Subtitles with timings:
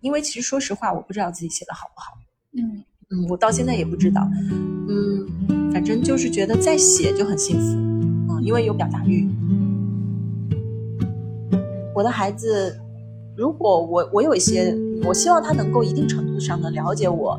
[0.00, 2.18] 因为其实说实话，我不知道自己写的好不好。
[2.56, 4.28] 嗯嗯，我到现在也不知道。
[4.88, 7.76] 嗯，反正就是觉得在写就很幸福。
[8.32, 9.28] 嗯，因为有表达欲。
[11.94, 12.78] 我的孩子，
[13.36, 14.74] 如果我我有一些，
[15.04, 17.38] 我希望他能够一定程度上的了解我，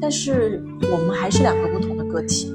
[0.00, 0.62] 但是
[0.92, 2.52] 我们还是两个不同的个体，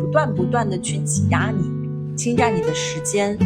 [0.00, 3.38] 不断不断的去挤压你，侵占你的时间，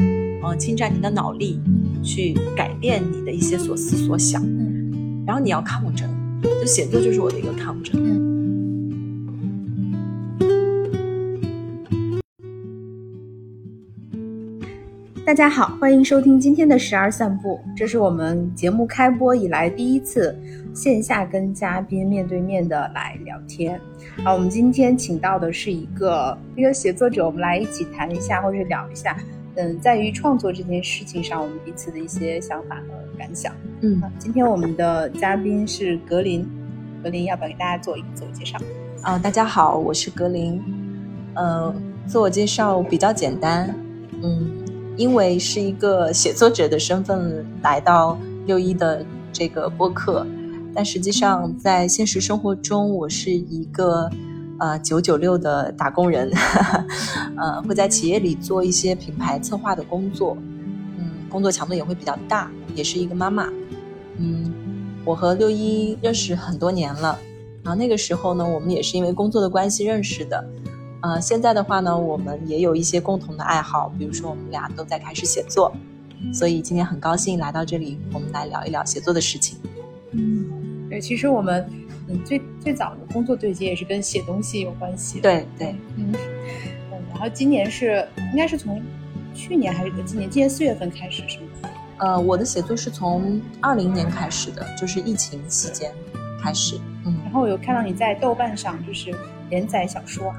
[0.42, 1.60] 呃，侵占你的脑力，
[2.02, 6.08] 去改变你的一些所思所想，嗯然后你要抗争，
[6.42, 8.00] 就写作就是我的一个抗争。
[8.02, 8.20] 嗯
[15.26, 17.60] 大家好，欢迎收听今天的十二散步。
[17.76, 20.36] 这是我们节目开播以来第一次
[20.74, 23.80] 线下跟嘉宾面对面的来聊天。
[24.24, 29.16] 啊，我们今天请到的是一个一个写作者，我们来一起谈一下或者聊一下，
[29.56, 33.52] 嗯，在于创作这件事情上，我们彼此的一些想法和感想。
[33.80, 36.48] 嗯啊，今天我们的嘉宾是格林，
[37.02, 38.58] 格林要不要给大家做一个自我介绍？
[39.02, 40.62] 啊、大家好，我是格林。
[41.34, 41.74] 呃，
[42.06, 43.74] 自我介绍比较简单，
[44.22, 44.50] 嗯，
[44.96, 50.26] 因为是一个写作者的身份来到六一的这个播客，
[50.74, 54.10] 但实际上在现实生活中，我是一个
[54.60, 56.30] 呃九九六的打工人，
[57.36, 60.36] 呃，会在企业里做一些品牌策划的工作，
[60.98, 63.48] 嗯，工作强度也会比较大，也是一个妈妈，
[64.18, 64.52] 嗯，
[65.04, 67.18] 我和六一认识很多年了。
[67.62, 70.42] 然后那个时候呢，我们也是因为工作的关系认识的。
[71.02, 75.72] 呃，现在的话呢，我们也有一些共同的爱好，比如说我们俩都在开始写作，
[76.32, 79.58] 所以今天很高兴来到这里，我们来聊一聊写作的事情。
[80.12, 80.44] 嗯，
[80.90, 81.66] 对，其实我们
[82.08, 85.20] 嗯最最早的工作对接也是跟写东西有关系。
[85.20, 88.80] 对对，嗯嗯，然后今年是应该是从
[89.34, 90.28] 去年还是今年？
[90.28, 91.46] 今年四月份开始是吗？
[91.98, 95.90] 呃，我的写作是从二零年开始的，就是疫情期间
[96.42, 96.78] 开始。
[97.04, 99.14] 嗯，然后我有看到你在豆瓣上就是
[99.48, 100.32] 连载小说。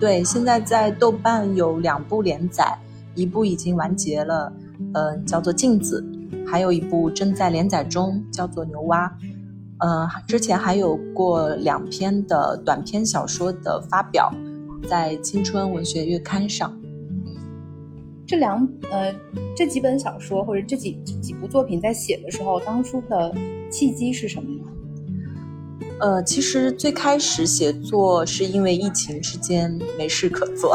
[0.00, 2.76] 对，现在在豆瓣有两部连载，
[3.14, 4.52] 一部已经完结了，
[4.94, 6.04] 呃，叫做《镜子》，
[6.48, 9.08] 还有一部正在连载中，叫做《牛蛙》。
[9.80, 14.32] 呃，之前还有过两篇的短篇小说的发表，
[14.88, 16.76] 在青春文学月刊上。
[18.26, 19.14] 这两呃
[19.56, 23.34] 这几本小说或者这几这几部作品在写的时候，当初的
[23.70, 24.64] 契机是什么呢？
[26.00, 30.72] 呃，其实最开始写作是因为疫情之间没事可做，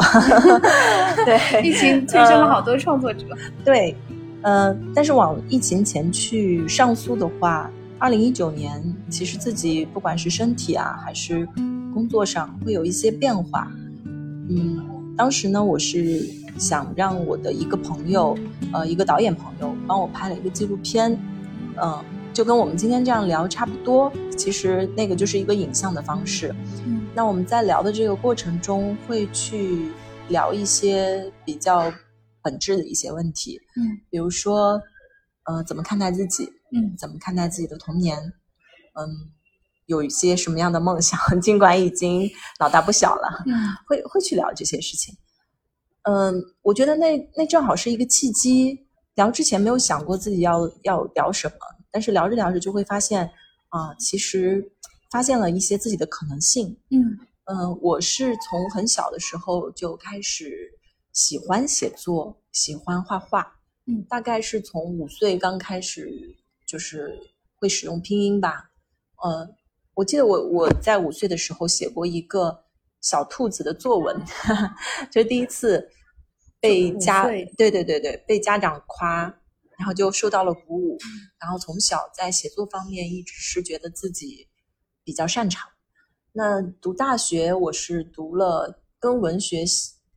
[1.24, 3.24] 对，疫情催生了好多创作者。
[3.64, 3.96] 对，
[4.42, 7.70] 呃，但是往疫情前去上诉的话，
[8.04, 11.48] 二零一九年其实自己不管是身体啊，还是
[11.94, 13.72] 工作上会有一些变化。
[14.04, 16.20] 嗯，当时呢，我是
[16.58, 18.36] 想让我的一个朋友，
[18.74, 21.18] 呃，一个导演朋友帮我拍了一个纪录片，
[21.82, 21.98] 嗯、
[22.34, 24.12] 就跟我们今天这样聊差不多。
[24.36, 26.54] 其实那个就是一个影像的方式。
[26.84, 29.88] 嗯那我们在聊的这个过程中，会去
[30.28, 31.90] 聊一些比较
[32.42, 34.78] 本质的一些问题，嗯比如说，
[35.44, 38.18] 呃，怎么看待自己，嗯怎么看待自己的童年，
[38.94, 39.30] 嗯，
[39.86, 43.52] 有一些什么样的梦想， 尽管已经老大不小了，嗯
[43.86, 45.14] 会会去聊这些事情。
[46.02, 48.80] 嗯，我觉得那那正好是一个契机。
[49.14, 51.56] 聊之前没有想过自己要要聊什么，
[51.92, 53.30] 但是聊着聊着就会发现，
[53.68, 54.60] 啊、其实
[55.12, 56.76] 发现了一些自己的可能性。
[56.90, 60.68] 嗯嗯，我是从很小的时候就开始
[61.12, 63.54] 喜欢写作，喜欢画画。
[63.86, 66.10] 嗯大概是从五岁刚开始，
[66.74, 67.16] 就是
[67.54, 68.68] 会使用拼音吧。
[69.22, 69.48] 呃，
[69.94, 72.64] 我记得我我在五岁的时候写过一个
[73.00, 74.20] 小兔子的作文，
[75.08, 75.88] 就是第一次
[76.58, 79.22] 被家对对对对被家长夸，
[79.78, 80.98] 然后就受到了鼓舞。
[81.38, 84.48] 然后从小在写作方面一直是觉得自己
[85.04, 85.70] 比较擅长。
[86.32, 89.64] 那读大学，我是读了跟文学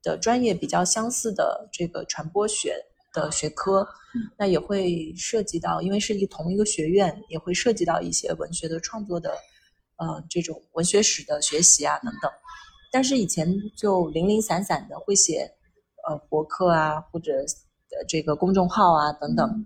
[0.01, 3.87] 的专业比较相似的这个传播学的学科，
[4.37, 9.31] 那也会涉及到，因为是一同一个学院，也会涉及到一些文学的创作的，
[9.97, 12.31] 呃，这种文学史的学习啊等等。
[12.91, 15.49] 但是以前就零零散散的会写，
[16.07, 19.65] 呃，博客啊或者呃这个公众号啊等等，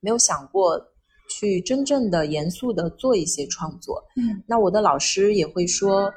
[0.00, 0.80] 没有想过
[1.28, 4.02] 去真正的严肃的做一些创作。
[4.16, 6.12] 嗯那我的老师也会说，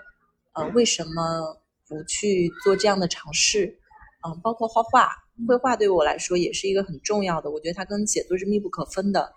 [0.53, 3.77] 呃，为什么不去做这样的尝试？
[4.27, 5.09] 嗯、包括画画，
[5.47, 9.31] 绘画对我来说也是一个很重要的，我觉得它跟写作是密不可分的。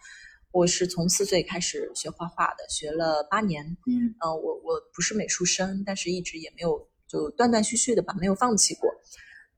[0.50, 3.64] 我是从四岁开始学画画的，学了八年。
[3.86, 8.90] 嗯呃，我我不是美术生，但是一直也没有就断断续续的吧，没有放弃过。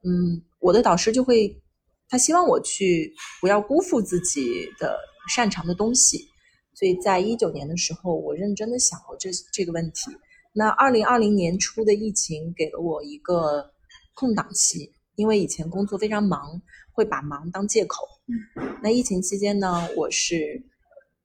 [0.05, 1.61] 嗯，我的导师就会
[2.09, 4.97] 他希望我去不要辜负自己的
[5.29, 6.29] 擅长的东西，
[6.75, 10.13] 所以在一九年的时候，我认真的想过这这个问题。
[10.53, 13.69] 那二零二零年初的疫情给了我一个
[14.15, 16.61] 空档期，因为以前工作非常忙，
[16.93, 18.07] 会把忙当借口。
[18.27, 20.63] 嗯，那疫情期间呢，我是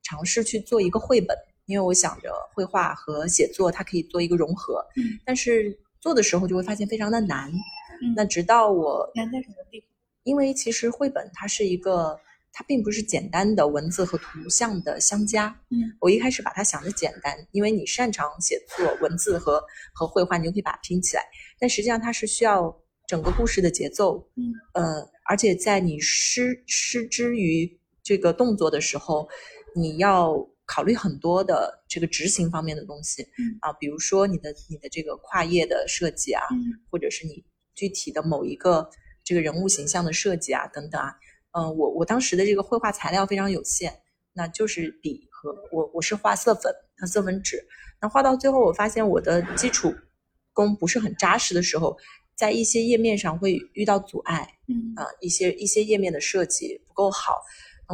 [0.04, 4.86] 尝试去做一个绘本，因为我想着绘画和写作它可以做一个融合。
[4.96, 7.52] 嗯，但是做的时候就会发现非常的难。
[8.02, 9.90] 嗯那直到我难在什么地方？
[10.24, 12.18] 因为其实绘本它是一个，
[12.54, 15.48] 它并不是简单的文字和图像的相加。
[15.70, 19.62] 嗯，我一开始把它想的简单，因为你擅长写作文字和
[19.94, 21.24] 和绘画，你就可以把它拼起来。
[21.60, 22.74] 但实际上它是需要
[23.10, 29.28] 整个故事的节奏，嗯，呃，而且在你失失之于这个动作的时候，
[29.76, 33.58] 你要考虑很多的这个执行方面的东西，嗯。
[33.62, 36.62] 啊，比如说你的你的这个跨页的设计啊，嗯
[36.92, 38.88] 或者是你具体的某一个
[39.24, 41.16] 这个人物形象的设计啊，等等啊，
[41.54, 43.92] 呃，我我当时的这个绘画材料非常有限，
[44.34, 47.60] 那就是笔和我我是画色粉和色粉纸，
[48.00, 49.92] 那画到最后我发现我的基础
[50.54, 51.98] 功不是很扎实的时候，
[52.40, 57.42] 在一些页面上会遇到阻碍嗯啊、一些一些页面的设计不够好，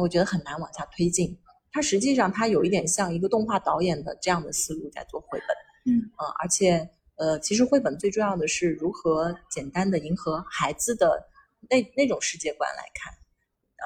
[0.00, 1.36] 我觉得很难往下推进。
[1.72, 5.48] 它实际上它有一点像一个动画导演的这样的思路在做绘本。
[5.92, 11.20] 嗯呃，而且呃，其实绘本最重要的是如何简单的迎合孩子的
[11.68, 13.12] 那那种世界观来看，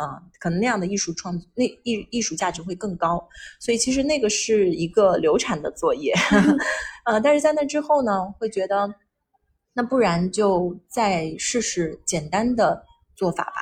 [0.05, 3.27] 啊、可能那样的艺术创那艺艺术价值会更高。
[3.61, 6.13] 所以其实那个是一个流产的作业，
[7.07, 8.93] 呃，但是在那之后呢，会觉得
[9.81, 12.85] 那不然就再试试简单的
[13.17, 13.53] 做法吧。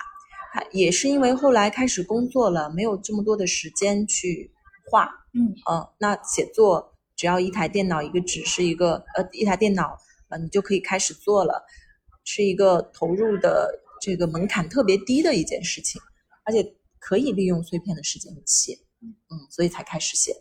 [0.53, 4.51] 啊也是因为后来开始工作了，没有这么多的时间去
[4.91, 9.97] 画，嗯呃，那写作只要一台电脑、一个纸是一个呃一台电脑，
[10.29, 11.65] 呃，你就可以开始做了，
[12.25, 13.71] 是一个投入的
[14.01, 16.03] 这个门槛特别低的一件事情，
[16.45, 16.67] 而且
[16.99, 18.73] 可以利用碎片的时间写，
[19.03, 20.33] 嗯，所以才开始写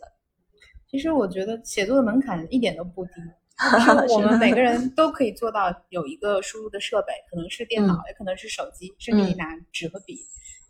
[0.90, 3.12] 其实我觉得写作的门槛一点都不低，
[4.02, 10.16] 就 是我们每个人都可以做到有一个输入的设备，可能是电脑，也可能是手机，甚至你拿纸和笔。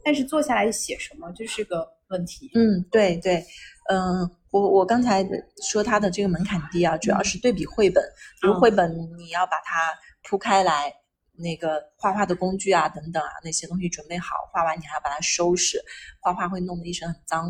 [0.05, 2.50] 但是坐下来写什么，这是个问题。
[2.55, 3.44] 嗯，对对，
[3.90, 5.26] 嗯、我我刚才
[5.70, 8.02] 说它的这个门槛低啊，主要是对比绘本，
[8.40, 9.93] 比如嗯绘本你要把它
[10.23, 10.91] 铺开来，
[11.37, 15.79] 那个画画的工具啊等等啊那些东西准备好，画完你还要把它收拾，
[16.20, 17.44] 画画会弄得一身很脏。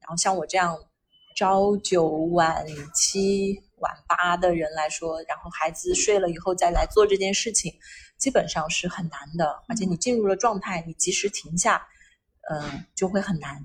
[0.00, 0.76] 然后像我这样
[1.36, 7.72] 朝九晚七晚八的人来说，然后孩子睡了以后再来做这件事情，
[8.18, 9.62] 基本上是很难的。
[9.68, 11.86] 而且你进入了状态，你及时停下，
[12.50, 13.56] 嗯、就会很难。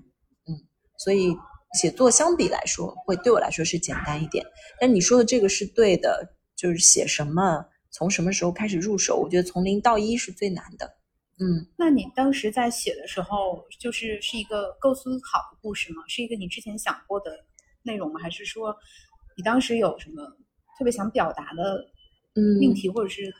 [0.48, 0.56] 嗯，
[0.98, 1.36] 所以
[1.74, 4.46] 写作相比来说，会对我来说是简单一点。
[4.80, 10.86] 但你说的这个是对的，就是写什么，从什么时候开始入手，我觉得从零到一是最难的。
[11.40, 11.68] 嗯。
[11.78, 16.02] 那你当时在写的时候，就是是一个构思好的故事吗？
[16.08, 17.32] 是一个你之前想过的
[17.84, 18.20] 内容吗？
[18.22, 18.76] 还是说
[19.36, 20.24] 你当时有什么
[20.78, 21.86] 特别想表达的
[22.36, 23.34] 嗯命题，或者是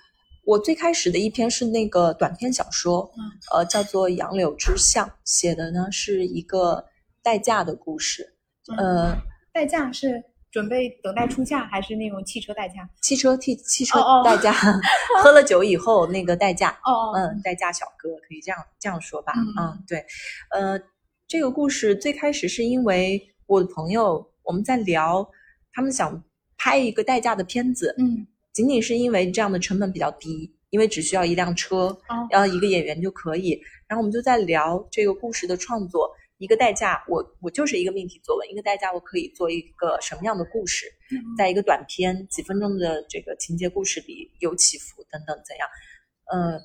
[0.46, 6.86] 我最开始的一篇是那个短篇小说，嗯呃，叫做《杨柳之巷》，写的呢是一个
[7.24, 8.36] 代驾的故事，
[8.78, 9.18] 呃，
[9.52, 12.88] 代驾是准备等待出嫁，还是那种汽车代驾？
[13.02, 14.54] 汽车替汽车哦哦代驾，
[15.22, 20.06] 喝了酒以后那个代驾，哦嗯，代驾小哥可以这样这样说吧，嗯嗯，对，
[20.52, 20.80] 呃，
[21.28, 25.28] 这个故事最开始是因为我的朋友我们在聊，
[25.76, 26.24] 他们想
[26.58, 33.62] 拍一个代驾的片子，嗯仅仅是因为这样的成本比较低，因为只需要一辆车，哦然后一个演员就可以。
[33.88, 45.68] 然后我们就在聊这个故事的创作，一个代驾，我我就是一个命题作文，一个代驾我可以做一个什么样的故事，嗯在一个短片几分钟的这个情节故事里有起伏等等怎样？
[46.32, 46.60] 呃，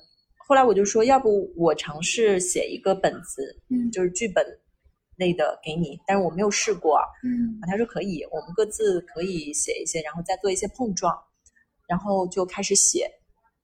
[0.47, 4.45] 后来我就说，要不我尝试写一个本子，嗯就是剧本
[5.17, 7.03] 类的给你，但是我没有试过啊。
[7.23, 11.15] 嗯他说可以，我们各自可以写一些，然后再做一些碰撞，
[11.87, 13.09] 然后就开始写。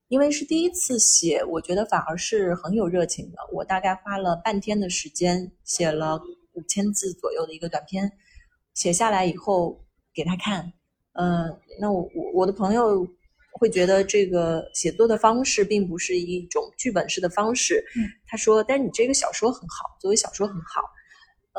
[0.09, 3.37] 因为是第一次写，我觉得反而是很有热情的。
[3.51, 6.17] 我大概花了半天的时间，写了
[6.53, 8.09] 五千字左右的一个短篇，
[8.73, 10.71] 写下来以后给他看。
[11.11, 11.49] 呃，
[11.81, 13.05] 那我我我的朋友
[13.59, 17.83] 会觉得这个写作的方式并不是一种剧本式的方式。
[17.97, 20.81] 嗯他说，但是你这个小说很好，作为小说很好。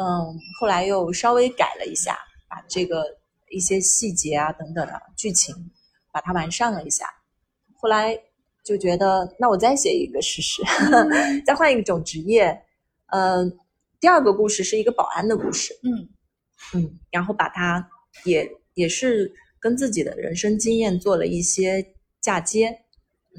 [0.01, 2.17] 嗯，后来又稍微改了一下，
[2.49, 3.05] 把这个
[3.51, 5.55] 一些细节啊等等的剧情，
[6.13, 7.07] 把它完善了一下。
[7.75, 8.17] 后来
[8.65, 10.63] 就觉得，那我再写一个试试，
[11.47, 12.63] 再换一种职业。
[13.07, 13.59] 嗯，
[13.99, 16.09] 第二个故事是一个保安的故事，嗯
[16.75, 17.89] 嗯，然后把它
[18.25, 21.85] 也也是跟自己的人生经验做了一些
[22.21, 22.69] 嫁接。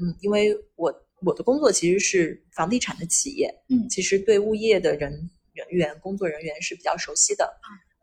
[0.00, 5.30] 嗯，因为我我的工作其实是房地产的企业，嗯其实对物业的人
[5.68, 7.52] 人员工作人员是比较熟悉的，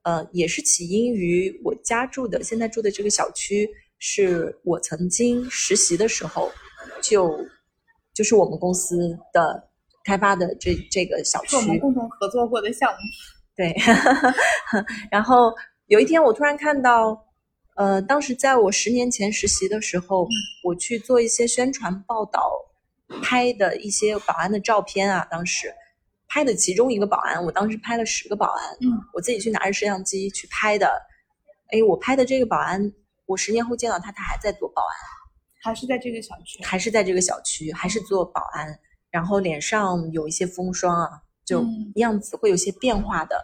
[0.03, 6.51] 呃，也是起因于我家住的现在住的这个小区，是我曾经实习的时候
[7.01, 7.37] 就
[8.13, 9.69] 就是我们公司的
[10.03, 12.97] 开发的这这个小区是我，们共同合作过的项目。
[13.55, 13.75] 对，
[15.11, 15.53] 然后
[15.87, 17.25] 有一天我突然看到，
[17.75, 20.27] 呃，当时在我十年前实习的时候，
[20.63, 22.51] 我去做一些宣传报道，
[23.23, 25.73] 拍的一些保安的照片啊，当时
[26.37, 30.87] 拍的其中一个保安，我当时拍了十个保安，嗯，我自己去拿着摄像机去拍的，
[31.71, 32.93] 哎，我拍的这个保安，
[33.25, 34.93] 我十年后见到他，他还在做保安。
[35.63, 36.63] 还是在这个小区。
[36.63, 38.67] 还是在这个小区，还是做保安，
[39.09, 41.09] 然后脸上有一些风霜啊，
[41.43, 43.43] 就嗯样子会有些变化的。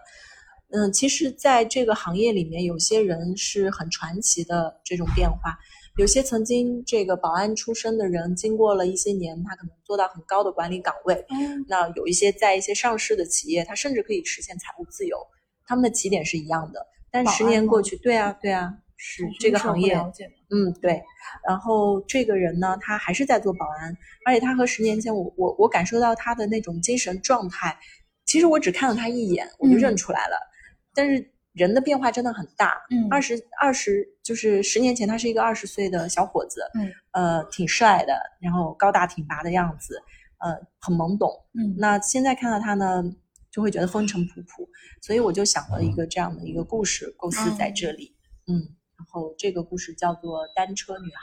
[0.70, 5.58] 嗯，其实，在这个行业里面，有些人是很传奇的这种变化。
[5.98, 11.24] 有些曾经这个保安出身的人，经过了一些年，他可能做到很高的管理岗位。
[11.30, 15.18] 嗯那有一些在一些上市的企业，他甚至可以实现财务自由，
[15.66, 16.84] 他们的起点是一样的。
[17.12, 19.96] 但十年过去，对啊，对啊，是这个行业
[20.50, 21.00] 嗯，对。
[21.48, 23.96] 然后这个人呢，他还是在做保安，
[24.26, 27.78] 而且他和十年前我我我感受到他的那种精神状态，
[28.26, 30.38] 其实我只看了他一眼，我就嗯认出来了。
[30.96, 33.08] 但是人的变化真的很大，嗯。
[33.10, 40.02] 二十二十就是十年前他是一个二十岁的小伙子，嗯呃，挺帅的，然后高大挺拔的样子，
[40.40, 41.30] 呃，很懵懂。
[41.54, 41.76] 嗯。
[41.78, 43.04] 那现在看到他呢，
[43.52, 44.68] 就会觉得风尘仆仆，
[45.02, 48.16] 所以我就想了一个这样的一个故事构思在这里，
[48.48, 48.58] 嗯，
[48.98, 51.22] 然后这个故事叫做《单车女孩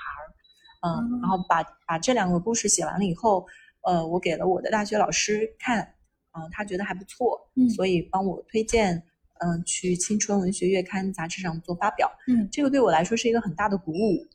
[0.82, 3.46] 嗯然后把把这两个故事写完了以后，
[3.82, 5.94] 呃，我给了我的大学老师看，
[6.32, 7.68] 嗯、他觉得还不错，嗯。
[7.68, 9.02] 所以帮我推荐，
[9.42, 14.28] 嗯、去青春文学月刊杂志上做发表，嗯这个对我来说是一个很大的鼓舞，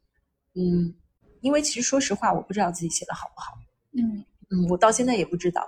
[0.56, 0.94] 嗯，
[1.42, 3.54] 因为其实说实话，我不知道自己写的好不好。
[3.98, 5.68] 嗯嗯，我到现在也不知道，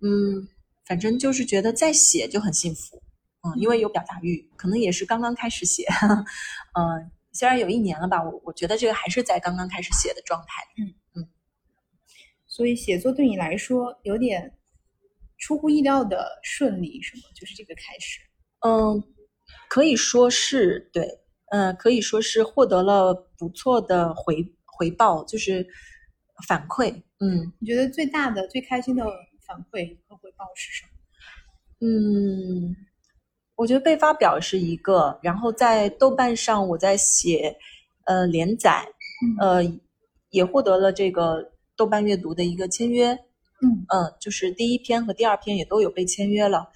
[0.00, 0.48] 嗯，
[0.86, 3.02] 反正就是觉得再写就很幸福，
[3.42, 5.84] 嗯，因为有表达欲，可能也是刚刚开始写，
[6.72, 11.28] 嗯，虽然有一年了吧，我我觉得这个还是在刚刚开始写的状态嗯嗯，
[12.46, 14.54] 所以写作对你来说有点
[15.36, 17.24] 出乎意料的顺利，是吗？
[17.34, 18.20] 就是这个开始。
[18.66, 19.02] 嗯，
[19.68, 21.18] 可以说是对，
[21.50, 25.66] 嗯，可以说是获得了不错的回回报，就是
[26.46, 27.52] 反馈，嗯。
[27.58, 29.04] 你觉得最大的、最开心的
[29.46, 30.90] 反馈和回报是什么？
[31.82, 32.76] 嗯，
[33.56, 37.56] 我觉得被发表是一个，然后在豆瓣上我在写
[38.04, 38.86] 呃连载，
[39.40, 39.62] 呃
[40.30, 43.12] 也获得了这个豆瓣阅读的一个签约，
[43.62, 43.84] 嗯。
[43.88, 46.68] 嗯，就是第一篇和第二篇也都有被签约了，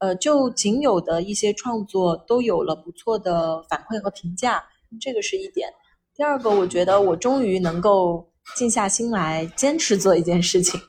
[0.00, 4.62] 呃，就仅有的一些创作都有了不错的反馈和评价，
[5.00, 5.68] 这个是一点。
[6.14, 10.80] 第二个，我觉得我终于能够静下心来坚持做一件事情，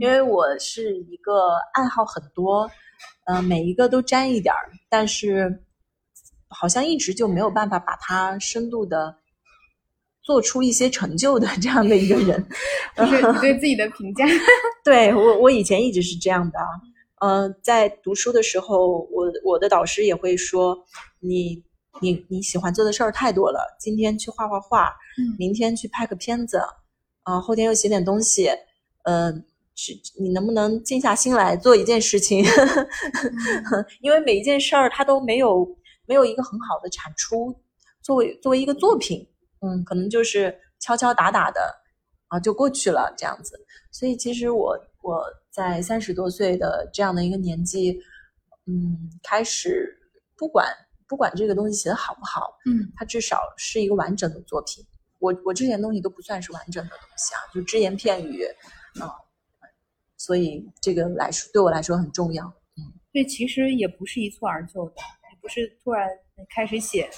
[0.00, 2.68] 因为我是一个爱好很多，
[3.26, 5.62] 呃，每一个都沾一点儿，但是
[6.48, 9.14] 好像一直就没有办法把它深度的
[10.22, 12.46] 做出一些成就的这样的一个人。
[12.96, 14.26] 就是你对自己的评价。
[14.84, 16.58] 对我，我以前一直是这样的
[17.24, 17.40] 啊。
[17.40, 20.76] 呃，在读书的时候，我我的导师也会说，
[21.20, 21.64] 你
[22.00, 24.88] 你你喜欢做的事儿太多了，今天去画画画，
[25.18, 26.60] 嗯明天去拍个片子，
[27.22, 28.48] 啊、后天又写点东西，
[29.04, 29.32] 呃，
[29.74, 32.44] 是你能不能静下心来做一件事情？
[34.02, 35.66] 因为每一件事儿它都没有
[36.06, 37.54] 没有一个很好的产出，
[38.02, 39.26] 作为作为一个作品，
[39.60, 41.60] 嗯，可能就是敲敲打打的
[42.28, 43.58] 啊就过去了这样子。
[43.90, 45.24] 所以其实我我
[45.54, 48.00] 在三十多岁的这样的一个年纪，
[48.66, 49.96] 嗯，开始
[50.36, 50.66] 不管
[51.06, 54.84] 不管这个东西写的好不好，嗯它至少是一个完整的作品。
[55.20, 58.44] 我我之前东西都不算是完整的东西啊，就只言片语，
[59.00, 59.14] 啊、
[60.16, 62.52] 所以这个来说对我来说很重要。
[63.12, 64.96] 对，其实也不是一蹴而就的，
[65.30, 66.08] 也不是突然
[66.52, 67.08] 开始写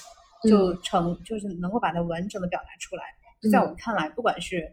[0.43, 3.03] 就成，就是能够把它完整的表达出来。
[3.41, 4.71] 就在我们看来，不管是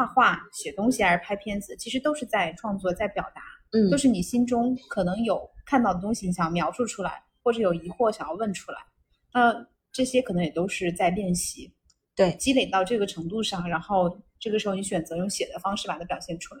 [0.00, 3.42] 画画、写东西还是拍片子，其实都是在创作、在表达，
[3.72, 8.78] 嗯都是你心中可能有看到的东西，你想要描述出来，或者有疑惑想要问出来。
[9.34, 9.54] 那
[9.92, 11.70] 这些可能也都是在练习，
[12.16, 16.60] 对积累到这个程度上，然后这个时候你选择用写的方式把它表现出来，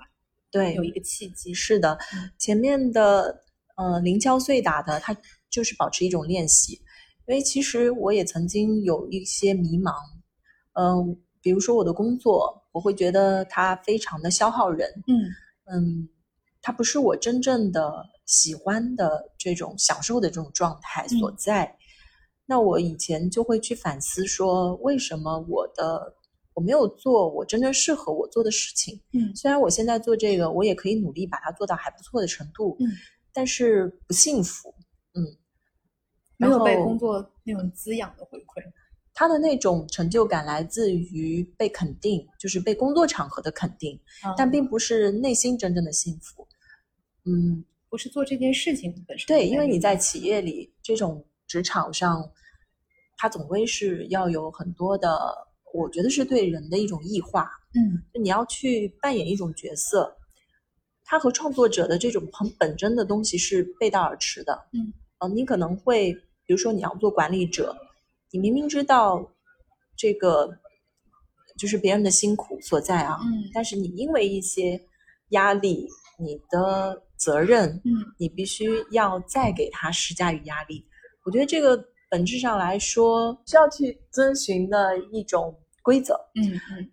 [0.50, 1.54] 对有一个契机。
[1.54, 3.42] 是的嗯，前面的
[3.76, 5.16] 呃零敲碎打的，它
[5.48, 6.74] 就是保持一种练习。
[7.26, 9.94] 因为其实我也曾经有一些迷茫，
[10.74, 15.24] 嗯、比如说我的工作，我会觉得它非常的消耗人，嗯
[15.72, 16.08] 嗯，
[16.62, 21.76] 它不是我真正的喜欢的这种享受的这种状态所在。
[22.46, 26.14] 那我以前就会去反思说，为什么我的
[26.54, 29.00] 我我没有做我真正适合我做的事情。
[29.14, 32.86] 嗯虽然我现在做这个，我也可以努力把它做到还不错的程度，嗯，
[33.32, 34.74] 但是不幸福。
[35.14, 35.24] 嗯，
[36.36, 38.62] 没有被工作那种滋养的回馈。
[39.20, 44.00] 他的那种成就感来自于被肯定，就是被工作场合的肯定，
[44.34, 46.48] 但嗯并不是内心真正的幸福。
[47.26, 49.26] 嗯，不是做这件事情本身。
[49.26, 52.32] 对，因为你在企业里这种职场上，
[53.18, 55.20] 它总归是要有很多的，
[55.74, 60.16] 我觉得是对人的一种异化，嗯就你要去扮演一种角色，
[61.04, 64.66] 它和创作者的这种很本真的东西是背道而驰的。
[64.72, 66.14] 嗯，呃，你可能会，
[66.46, 67.76] 比如说你要做管理者，
[68.30, 69.32] 你明明知道
[69.96, 70.48] 这个
[71.58, 74.80] 就是别人的辛苦所在啊，嗯但是你因为一些
[75.30, 80.86] 压力，你的责任，嗯你必须要再给他施加于压力。
[81.24, 86.90] 我觉得这个本质上来说需要去遵循的一种规则，嗯嗯，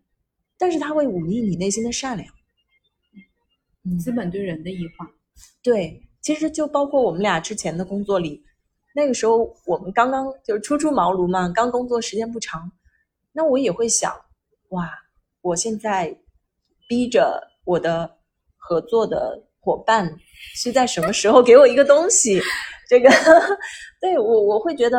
[0.57, 2.27] 但是它会忤逆你内心的善良。
[3.85, 5.09] 嗯，资本对人的异化。
[5.63, 8.43] 对，其实就包括我们俩之前的工作里，
[8.97, 12.71] 那个时候我们刚刚就是初出茅庐嘛，刚工作时间不长，
[13.31, 14.11] 那我也会想，
[14.69, 14.89] 哇，
[15.41, 16.17] 我现在
[16.89, 18.09] 逼着我的
[18.55, 20.11] 合作的伙伴
[20.55, 22.41] 是在什么时候给我一个东西？
[22.89, 23.07] 这个，
[24.01, 24.97] 对我我会觉得，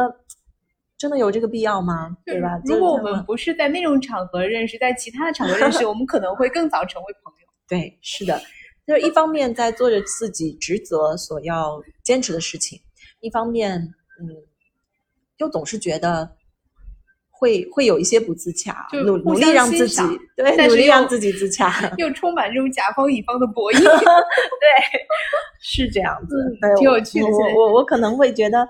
[0.97, 2.17] 真的有这个必要吗？
[2.25, 2.51] 对吧？
[2.67, 7.49] 如果我们不是在那种场合认识，在其他的场合认识， 我们可能会更早成为朋友。
[7.67, 8.41] 对，是的，
[8.87, 12.81] 就是一方面在做着自己职责所要坚持的事情，
[13.21, 13.79] 一方面，
[14.21, 14.29] 嗯，
[15.39, 16.29] 又总是觉得
[17.31, 20.03] 会会有一些不自洽，努努力让自己
[20.37, 23.79] 对努力让自己自洽， 又充满这种甲方乙方的博弈。
[23.83, 23.89] 对，
[25.61, 28.67] 是这样子，对，挺有趣的我我我可能会觉得，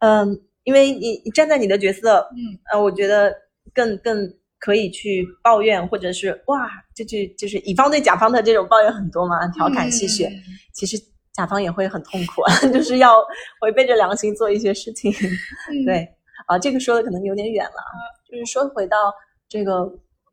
[0.00, 3.34] 嗯，因为你你站在你的角色，嗯呃，我觉得
[3.72, 10.28] 更更可以去抱怨，或者是哇，就去就是乙方对甲方的这种抱怨很多嘛，调侃戏谑。
[10.28, 10.42] 嗯
[10.72, 10.98] 其实
[11.36, 13.18] 甲方也会很痛苦啊， 就是要
[13.60, 15.12] 违背着良心做一些事情。
[15.12, 15.84] 嗯。
[15.84, 16.08] 对
[16.46, 17.94] 啊，这个说的可能有点远了啊，
[18.30, 19.12] 就是说回到
[19.48, 19.86] 这个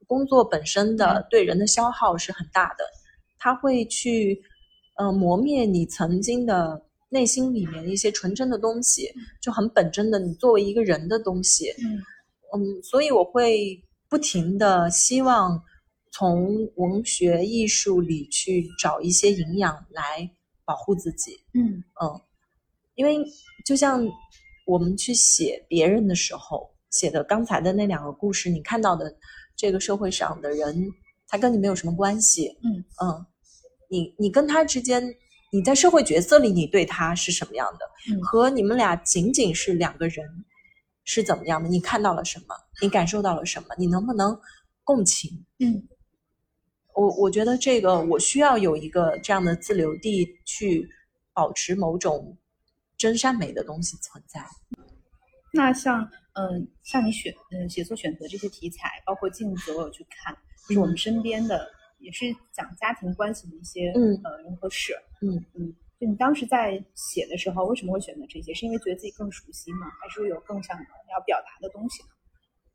[0.08, 2.86] 工作本身的对人的消耗是很大的，
[3.38, 4.42] 它会去
[4.98, 9.10] 呃磨灭你曾经的内心里面的一些纯真的东西，
[9.42, 11.70] 就很本真的你作为一个人的东西。
[11.80, 12.00] 嗯。
[12.56, 15.60] 嗯，所以我会不停的希望
[16.12, 20.30] 从文学艺术里去找一些营养来
[20.66, 21.44] 保护自己。
[21.54, 22.22] 嗯嗯，
[22.96, 23.24] 因为
[23.66, 24.06] 就像
[24.66, 29.16] 我们去写别人的时候，写的刚才的那两个故事，你看到的
[29.56, 30.90] 这个社会上的人，
[31.28, 32.58] 他跟你没有什么关系。
[32.64, 33.26] 嗯嗯，
[33.90, 35.04] 你你跟他之间，
[35.52, 40.26] 你在社会角色里，你对他是什么样的，嗯和你们俩仅仅是两个人
[41.04, 41.68] 是怎么样的？
[41.70, 42.56] 你看到了什么？
[42.82, 43.70] 你感受到了什么？
[43.78, 44.40] 你能不能
[44.84, 45.46] 共情？
[45.60, 45.88] 嗯
[46.96, 50.88] 我我觉得这个我需要有一个这样的自留地，去
[51.34, 52.38] 保持某种
[52.98, 54.42] 真善美的东西存在。
[55.52, 60.36] 那像嗯，像你选嗯写作选择这些题材，包括镜子，我有去看，
[60.68, 61.68] 就是我们身边的，
[62.00, 64.96] 也是讲家庭关系的一些嗯呃人和事。
[65.22, 68.54] 嗯嗯，就你当时在写的时候，为什么会选择这些？
[68.54, 69.88] 是因为觉得自己更熟悉吗？
[70.02, 72.10] 还是有更想要表达的东西呢？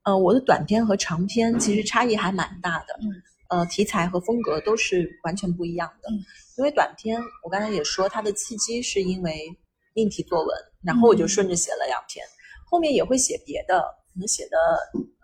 [0.04, 3.10] 呃，我的短篇和长篇其实差异还蛮大的，嗯，
[3.48, 6.10] 呃，题材和风格都是完全不一样的。
[6.10, 6.20] 嗯，
[6.58, 9.56] 因为短篇我刚才也说，它的契机是因为
[9.94, 12.24] 命题作文，然后我就嗯顺着写了两篇，
[12.70, 13.80] 后面也会写别的，
[14.12, 14.56] 可能写的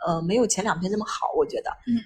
[0.06, 2.00] 呃没有前两篇那么好，我觉得，嗯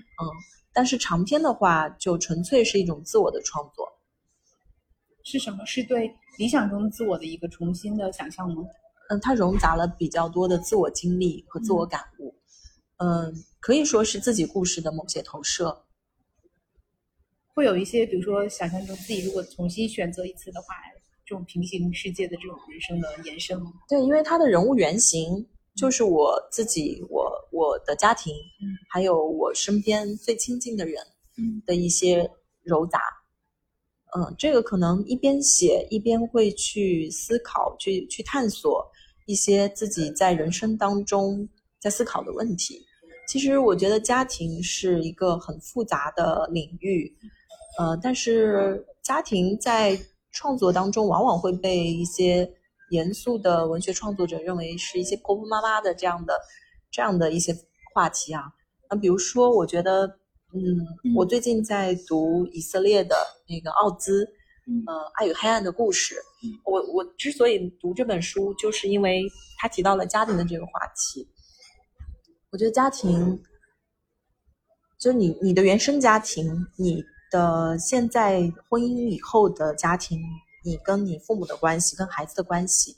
[0.73, 3.89] 但是长篇的话，就纯粹是一种自我的创作。
[5.25, 5.65] 是什么？
[5.67, 8.63] 是对理想中自我的一个重新的想象吗？
[9.09, 12.35] 嗯，它融杂了比较多的自我经历和自我感悟，
[12.99, 15.85] 嗯，可以说是自己故事的某些投射。
[17.59, 20.77] 会有一些，比如说想象中自己如果重新选择一次的话，
[21.27, 23.73] 这种平行世界的这种人生的延伸吗？
[23.89, 25.45] 对，因为他的人物原型
[25.75, 31.03] 就是我自己，我我的家庭，嗯还有我身边最亲近的人
[31.37, 32.31] 嗯的一些
[32.65, 33.01] 糅杂。
[34.17, 38.87] 嗯，这个可能一边写一边会去思考，去去探索
[39.27, 41.49] 一些自己在人生当中
[41.81, 42.81] 在思考的问题。
[43.27, 47.15] 其实我觉得家庭是一个很复杂的领域，
[47.79, 49.99] 呃，但是家庭在
[50.33, 52.51] 创作当中往往会被一些
[52.91, 56.35] 严肃的文学创作者认为是一些婆婆妈妈的这样的
[56.91, 57.55] 这样的一些
[57.95, 58.43] 话题啊。
[58.91, 60.07] 那比如说，我觉得，
[60.53, 63.15] 嗯，我最近在读以色列的
[63.49, 64.25] 那个奥兹，
[64.67, 66.59] 嗯呃，《爱与黑暗的故事》嗯。
[66.65, 69.23] 我我之所以读这本书，就是因为
[69.59, 71.29] 他提到了家庭的这个话题。
[72.51, 73.41] 我觉得家庭
[74.99, 80.21] 就你你的原生家庭，你的现在婚姻以后的家庭，
[80.65, 82.97] 你跟你父母的关系，跟孩子的关系，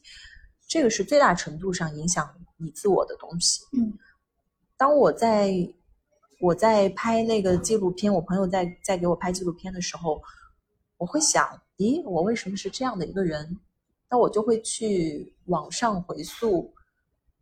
[0.69, 3.61] 这个是最大程度上影响你自我的东西。
[3.73, 3.93] 嗯，
[4.77, 5.53] 当我在
[6.41, 10.21] 我在拍那个纪录片，我朋友在在给我拍纪录片的时候，
[10.97, 13.59] 我会想，咦，我为什么是这样的一个人？
[14.09, 16.73] 那我就会去网上回溯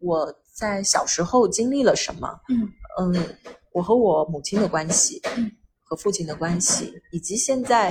[0.00, 2.40] 我在小时候经历了什么。
[2.48, 3.36] 嗯嗯，
[3.72, 5.50] 我和我母亲的关系，嗯
[5.88, 7.90] 和父亲的关系，以及现在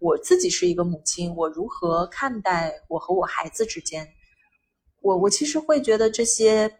[0.00, 4.06] 我自己是一个母亲，我如何看待我和我孩子之间，
[5.00, 6.70] 我我其实会觉得这些，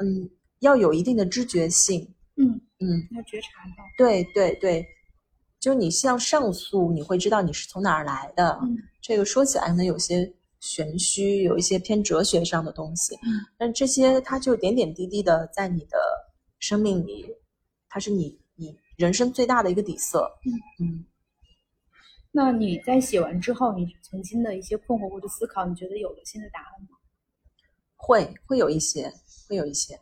[0.00, 3.84] 嗯，要有一定的知觉性，嗯，嗯，要觉察到。
[3.98, 4.86] 对对对，
[5.60, 8.78] 就你像上诉，你会知道你是从哪儿来的，嗯。
[9.02, 13.44] 这个说起来可能有些玄虚，有一些偏哲学上的东西，嗯。
[13.58, 15.98] 但这些它就点点滴滴的在你的
[16.60, 17.26] 生命里，
[17.90, 18.38] 它是你你
[18.96, 20.30] 人生最大的一个底色。
[20.44, 21.04] 嗯嗯
[22.32, 26.88] 那你在写完之后，你曾经的一些困惑或者思考，你觉得有了新的答案吗？
[27.94, 29.10] 会会有一些，
[29.48, 29.98] 会有一些。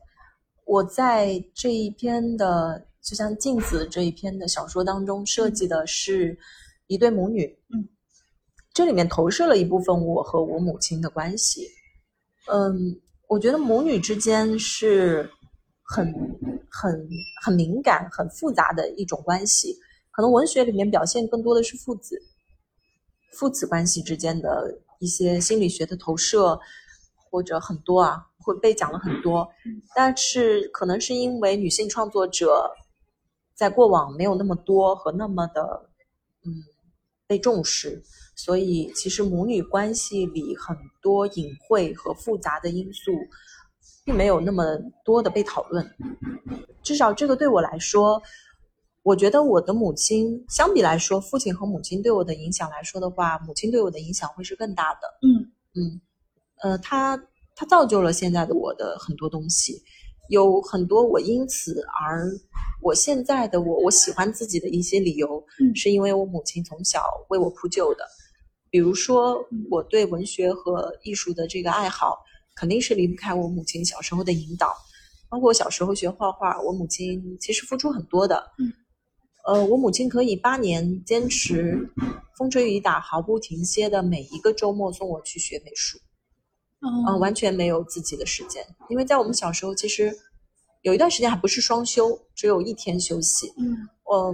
[0.64, 6.36] 我在这一篇的，就像镜子这一篇的小说当中设计的是
[6.88, 7.88] 一对母女，嗯，
[8.72, 11.68] 这里面投射了一部分我和我母亲的关系。
[12.52, 15.30] 嗯，我觉得母女之间是
[15.84, 16.12] 很
[16.70, 17.08] 很
[17.42, 19.76] 很敏感、很复杂的一种关系。
[20.10, 22.20] 可能文学里面表现更多的是父子
[23.32, 26.58] 父子关系之间的一些心理学的投射，
[27.30, 29.48] 或者很多啊会被讲了很多。
[29.94, 32.70] 但是可能是因为女性创作者
[33.54, 35.90] 在过往没有那么多和那么的
[36.44, 36.62] 嗯
[37.26, 38.02] 被重视，
[38.36, 43.12] 所以其实母女关系里很多隐晦和复杂的因素，
[44.04, 45.88] 并没有那么多的被讨论。
[46.82, 48.22] 至少这个对我来说，
[49.02, 55.00] 我觉得我的母亲相比来说，父亲和母亲对我的影响来说的话，母亲对我的影响会是更大的。
[55.22, 56.00] 嗯嗯，
[56.62, 57.16] 呃，他
[57.56, 59.82] 他造就了现在的我的很多东西，
[60.28, 62.30] 有很多我因此而
[62.82, 68.04] 我现在的我，我喜欢自己的一些理由，嗯是因为我母亲从小为我铺就的。
[68.70, 72.18] 比如说，我对文学和艺术的这个爱好，
[72.54, 74.74] 肯定是离不开我母亲小时候的引导。
[75.28, 78.52] 包括我小时候学画画，我母亲其实付出很多的。
[78.58, 78.72] 嗯，
[79.46, 81.90] 呃，我母亲可以八年坚持
[82.38, 85.98] 风吹雨打毫不停歇的每一个周末送我去学美术。
[86.80, 90.14] 嗯、哦完全没有自己的时间，因为在我们小时候，其实
[90.82, 93.50] 有一段时间还不是双休，只有一天休息。
[93.58, 94.32] 嗯呃，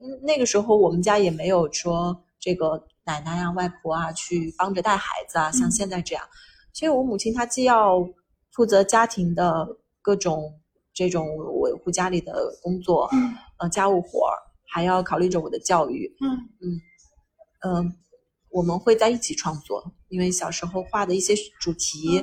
[0.00, 6.24] 嗯那个时候我们家也没有说这个奶奶啊、外婆啊去帮着带孩子啊，像嗯现在这样。
[6.72, 7.98] 所以我母亲她既要
[8.52, 9.66] 负责家庭的
[10.00, 10.52] 各种
[10.94, 12.32] 这种维护家里的
[12.62, 13.34] 工作，嗯。
[13.58, 14.34] 呃，家务活儿，
[14.66, 16.12] 还要考虑着我的教育。
[16.20, 16.80] 嗯。
[17.64, 17.94] 嗯、
[18.50, 22.18] 我们会在一起创作，因为小时候画的一些主题，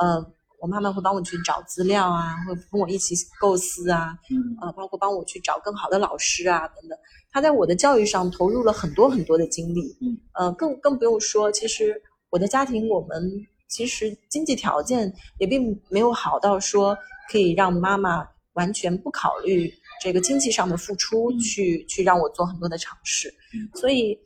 [0.00, 0.24] 呃，
[0.60, 4.56] 我妈妈会帮我去找资料啊，会跟我一起构思啊，嗯。
[4.60, 6.96] 呃，包括帮我去找更好的老师啊等等。
[7.32, 13.20] 她在我的教育上投入了很多很多的精力，嗯，呃，更更不用说，其实我的家庭我们
[13.68, 16.96] 其实经济条件也并没有好到说
[17.30, 24.18] 可以让妈妈完全不考虑这个经济上的付出嗯去、去让我做很多的尝试，嗯所以，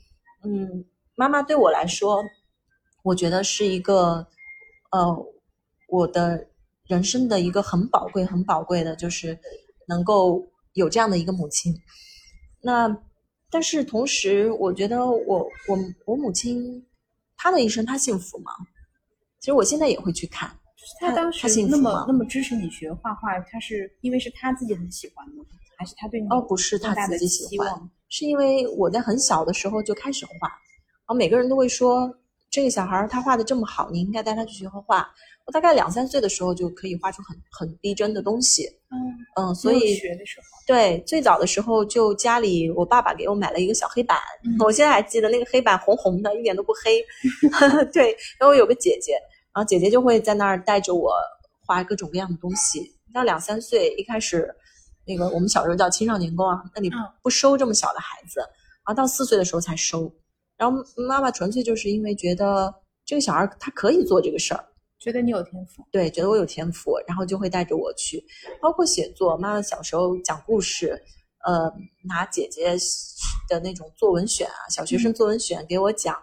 [0.44, 2.22] 嗯，妈妈对我来说，
[3.03, 4.26] 我觉得是一个，
[4.90, 5.26] 呃，
[5.88, 6.46] 我的
[6.87, 9.38] 人生的一个很宝贵、很宝贵的，就是
[9.88, 11.74] 能够有这样的一个母亲。
[12.61, 12.94] 那，
[13.50, 16.85] 但是同时，我觉得我我我母亲
[17.37, 18.53] 她的一生，她幸福吗？
[19.40, 20.50] 其实我现在也会去看，
[21.00, 25.44] 他当时他那么那么支持你学画画，他是因为是他自己很喜欢吗？
[25.79, 32.14] 还是他对你哦，不是她更大的自己喜欢，是因为我在很小的时候就开始画，然后每个人都会说
[32.50, 35.11] 这个小孩儿他画的这么好，你应该带他去学画画。
[35.46, 47.03] 我大概两三岁的时候就可以画出很很逼真的东西，嗯，嗯，所以学的时候，对最早的时候就家里我爸爸给我买了一个小黑板，嗯我现在还记得那个黑板红红的，一点都不黑。
[47.90, 49.14] 对，然后我有个姐姐，
[49.55, 51.13] 然后姐姐就会在那儿带着我
[51.67, 52.97] 画各种各样的东西。
[53.13, 54.49] 到两三岁，一开始
[55.07, 60.13] 那个我们小时候叫青少年宫啊，那里嗯不收这么小的孩子，然后到四岁的时候才收。
[60.57, 62.73] 然后妈妈纯粹就是因为觉得
[63.05, 64.65] 这个小孩他可以做这个事儿，
[65.01, 68.23] 觉得你有天赋，对，觉得我有天赋，然后就会带着我去，
[68.61, 69.37] 包括写作。
[69.37, 71.03] 妈妈小时候讲故事，
[71.45, 71.73] 呃，
[72.05, 72.77] 拿姐姐
[73.49, 76.15] 的那种作文选啊，小学生作文选给我讲，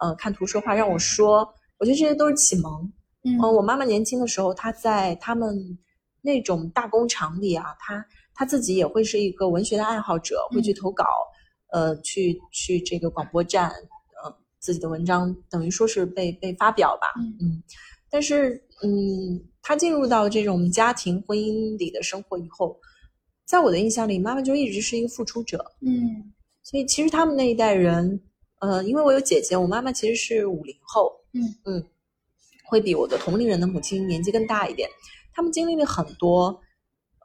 [0.00, 2.84] 呃，看图说话让我说，我觉得这些都是启蒙。
[3.24, 3.36] 嗯。
[3.36, 5.76] 嗯、我妈妈年轻的时候，她在他们
[6.22, 11.04] 那种大工厂里啊，她她自己也会是一个文学的爱好者，会去投稿，
[11.72, 13.70] 呃，去去这个广播站，
[14.22, 17.08] 呃，自己的文章等于说是被被发表吧，
[17.40, 17.62] 嗯，
[18.08, 22.78] 但是嗯，她进入到这种家庭婚姻里的生活以后，
[23.46, 28.20] 在我的印象里，妈妈就一直是一个付出者，嗯，所以其实他们那一代人，
[28.60, 31.86] 呃，因为我有姐姐，我妈妈其实是五零后，嗯嗯，
[32.64, 34.88] 会比我的同龄人的母亲年纪更大一点，
[35.32, 36.60] 他们经历了很多。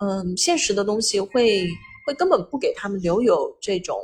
[0.02, 1.65] 嗯，现实的东西会
[2.06, 3.98] 会根本不给他们留有这种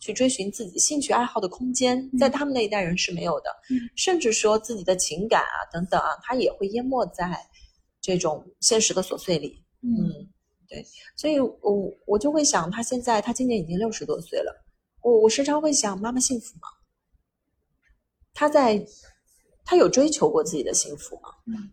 [0.00, 3.50] 去追寻自己兴趣爱好的空间，在他们那一代人是没有的，
[3.94, 7.38] 甚至说自己的情感啊等等啊，他也会淹没在
[8.00, 9.62] 这种现实的琐碎里。
[9.82, 10.28] 嗯，
[10.68, 14.52] 对，所以我我就会想，他现在他今年已经六十多岁了，
[15.00, 16.68] 我我时常会想，妈妈幸福吗？
[18.34, 18.84] 他在
[19.66, 21.28] 他有追求过自己的幸福吗？
[21.46, 21.70] 嗯，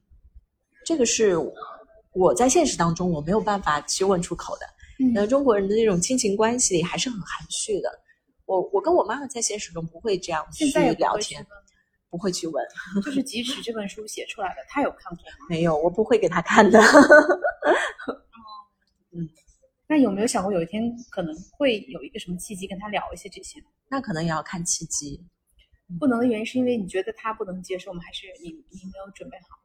[0.86, 1.38] 这个是。
[2.16, 4.68] 我在现实当中我没有办法去问出口的，
[5.16, 7.90] 那中国人的那种亲情关系里还是很含蓄的。
[8.46, 10.66] 我我跟我妈妈在现实中不会这样去
[11.00, 11.44] 聊天，
[12.12, 12.64] 不会去问。
[13.04, 15.48] 就是即使这本书写出来了，他有看过吗？
[15.50, 16.80] 没有，我不会给他看的。
[19.12, 19.28] 嗯，
[19.88, 23.60] 那有没有想过有一天可能会有一个什么契机跟他聊一些这些？
[23.90, 25.20] 那可能也要看契机。
[26.00, 28.02] 不能的原因是因为你觉得他不能接受吗？
[28.06, 29.60] 还是你你没有准备好？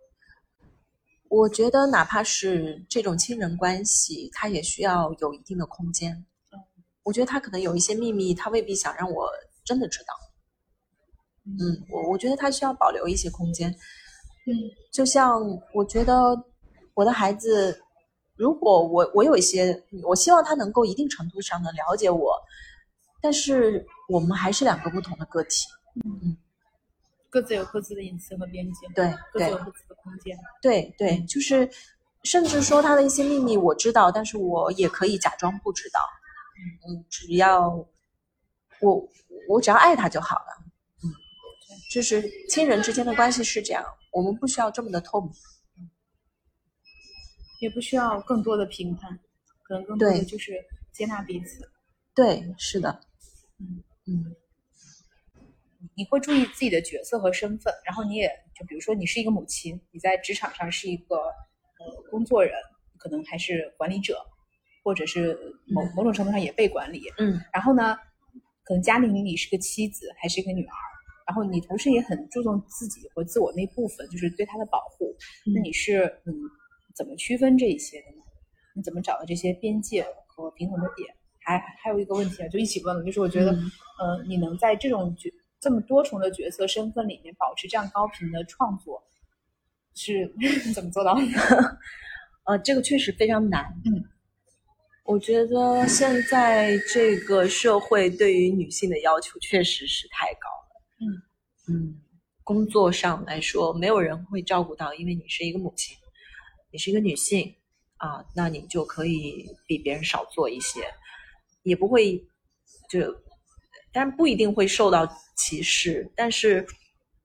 [1.28, 6.24] 我觉得，哪怕是这种亲人关系，他也需要有一定的空间。
[7.02, 9.28] 我觉得他可能有一些秘密，他未必想让我
[9.62, 10.14] 真的知道。
[11.44, 13.70] 嗯，我我觉得他需要保留一些空间。
[13.70, 14.52] 嗯，
[14.90, 15.40] 就像
[15.74, 16.14] 我觉得
[16.94, 17.78] 我的孩子，
[18.34, 22.34] 如果我我有一些，我希望他能够一定程度上的了解我，
[23.20, 25.66] 但是我们还是两个不同的个体。
[26.04, 26.36] 嗯。
[27.30, 31.68] 各自有各自的隐私和边界，对，各自有各自的空间，对对，就是，
[32.22, 36.00] 甚至说他的一些秘密我知道，但是我也可以假装不知道，
[36.88, 37.68] 嗯，只要
[38.80, 39.08] 我
[39.46, 40.64] 我只要爱他就好了，
[41.04, 41.12] 嗯，
[41.92, 45.30] 就是亲人之间的关系是这样，我们不需要这么的透明，
[47.60, 49.18] 也不需要更多的评判，
[49.64, 51.70] 可能更多的就是接纳彼此，
[52.14, 53.00] 对，是的，
[53.58, 53.84] 嗯。
[54.06, 54.34] 嗯。
[55.98, 62.54] 你会注意自己的角色和身份，然后你也就比如说你是一个母亲，你在职场上是一个呃工作人，
[62.98, 64.16] 可能还是管理者，
[64.84, 67.98] 或者是某某种程度上也被管理，嗯，然后呢，
[68.62, 70.78] 可能家庭里你是个妻子，还是一个女儿，
[71.26, 75.12] 然后你同时也很注重自己和自我那部分，就是对他的保护，
[75.52, 76.32] 那你是嗯
[76.94, 78.22] 怎么区分这一些的呢？
[78.76, 81.12] 你怎么找到这些边界和平衡的点？
[81.40, 89.02] 还还有一个问题啊，就一起问了，就是我觉得，呃，你能在这种角这么多重的角色身份里面保持这样高频的创作，
[89.94, 90.32] 是
[90.72, 91.22] 怎么做到的？
[92.46, 93.64] 呃，这个确实非常难。
[93.84, 94.04] 嗯，
[95.04, 100.82] 我觉得现在这个社会对于女性的要求确实是太高了。
[101.00, 102.00] 嗯嗯，
[102.44, 105.96] 工作上来说，没有人会照顾到，因为你是一个母亲，
[106.70, 107.54] 你是一个女性
[107.96, 110.80] 啊，那你就可以比别人少做一些，
[111.64, 112.24] 也不会
[112.88, 113.14] 就。
[113.98, 115.04] 但不一定会受到
[115.36, 116.64] 歧视，但是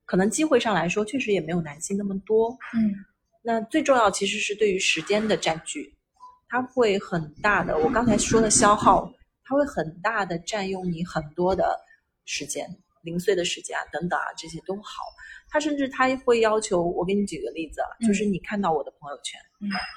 [0.04, 2.50] 可能机会上来说，确实也没有男性那么多。
[2.76, 2.92] 嗯，
[3.44, 5.94] 那最重要其实是对于时间的占据，
[6.48, 7.78] 它会很大的。
[7.78, 9.08] 我刚才说的消耗，
[9.44, 11.78] 它会很大的占用你很多的
[12.24, 12.68] 时间，
[13.02, 15.04] 零碎的时间啊，等等啊，这些都好。
[15.48, 19.40] 他甚至他会要求我给你举个例子，就是你看到我的朋友圈，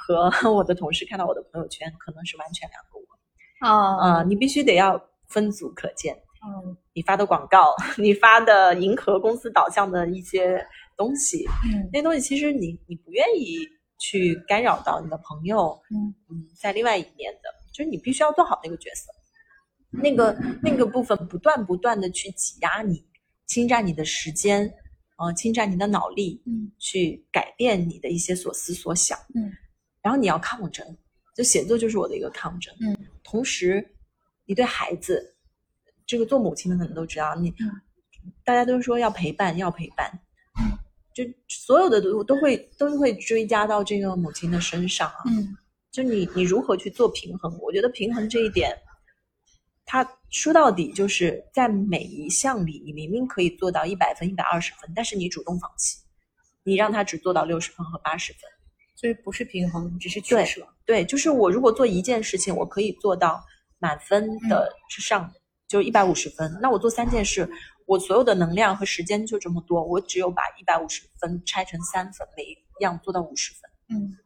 [0.05, 3.67] 和 我的同事看到我的朋友圈，可能是完全两个我。
[3.67, 6.15] 啊啊，你必须得要分组可见。
[6.47, 13.57] 嗯，你发的广告， 你发的迎合公司导向的一些东西，嗯，那些东西其实你你不愿意
[13.99, 16.13] 去干扰到你的朋友，嗯。
[16.29, 19.11] 嗯，在另外一面的，就是你必须要做好那个角色，
[19.91, 23.05] 那个那个部分不断不断的去挤压你，
[23.45, 24.71] 侵占你的时间，
[25.17, 29.51] 呃，侵占你的脑力，嗯，去改变你的一些所思所想，嗯，
[30.01, 30.85] 然后你要抗争，
[31.35, 33.85] 就写作就是我的一个抗争，嗯，同时
[34.45, 35.33] 你对孩子。
[36.07, 37.53] 这个做母亲的可能都知道，你
[38.43, 40.09] 大家都说要陪伴，要陪伴，
[41.13, 45.23] 就所有的都都会都会追加到这个母亲的身上啊。
[45.27, 45.55] 嗯，
[45.91, 47.57] 就你你如何去做平衡？
[47.59, 48.75] 我觉得平衡这一点，
[49.85, 55.97] 它说到底就是在每一项里，你明明可以做到一百分、一百二十分，但是你主动放弃，
[56.63, 58.41] 你让他只做到六十分和八十分，
[58.95, 60.65] 所以不是平衡，只是取舍。
[60.85, 63.43] 对，就是我如果做一件事情，我可以做到
[63.79, 65.29] 满分的之上。
[65.67, 67.49] 就一百五十分，那我做三件事，
[67.85, 73.61] 我所有的能量和时间就这么多，我只有把一百五十分拆成三份，每一样做到五十分。
[73.89, 74.17] 嗯，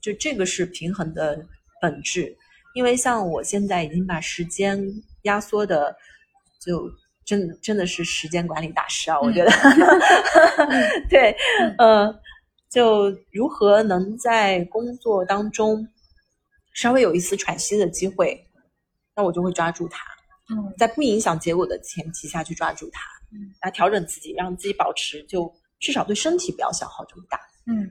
[0.00, 1.46] 就这个是平衡的
[1.80, 2.36] 本质。
[2.74, 4.84] 因为像我现在已经把时间
[5.22, 5.94] 压缩的，
[6.60, 6.90] 就
[7.24, 9.20] 真真的是时间管理大师啊！
[9.20, 9.50] 我觉得，
[11.08, 11.36] 对，
[11.78, 12.12] 呃，
[12.68, 15.86] 就如何能在工作当中
[16.74, 18.44] 稍微有一丝喘息的机会，
[19.16, 20.04] 那我就会抓住它。
[20.50, 23.00] 嗯，在不影响结果的前提下去抓住它，
[23.32, 27.38] 嗯，来调整自己，让自己保持就至少对身体不要消耗这么大。
[27.66, 27.90] 嗯，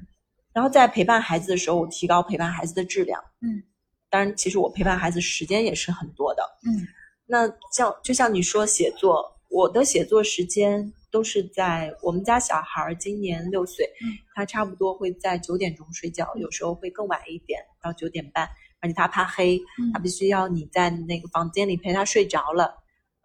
[0.54, 3.22] 然后在陪伴孩子的时候，我提高陪伴孩子的质量。
[3.42, 3.64] 嗯。
[4.10, 6.44] 当然，其实我陪伴孩子时间也是很多的。
[6.68, 6.86] 嗯，
[7.26, 18.48] 那像就像你说写作，我的写作时间都是在我们家小孩今年六岁，嗯，他差不多会在九点钟睡觉，有时候会更晚一点，到九点半。
[18.84, 19.60] 而且他怕黑，
[19.91, 22.76] 他必须要你在那个房间里陪他睡着了，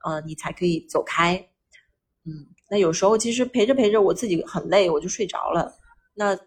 [0.07, 1.37] 呃，你才可以走开。
[2.25, 2.33] 嗯，
[2.71, 5.77] 那有时候其实陪着陪着，我自己很累，我就睡着了。
[6.14, 6.38] 那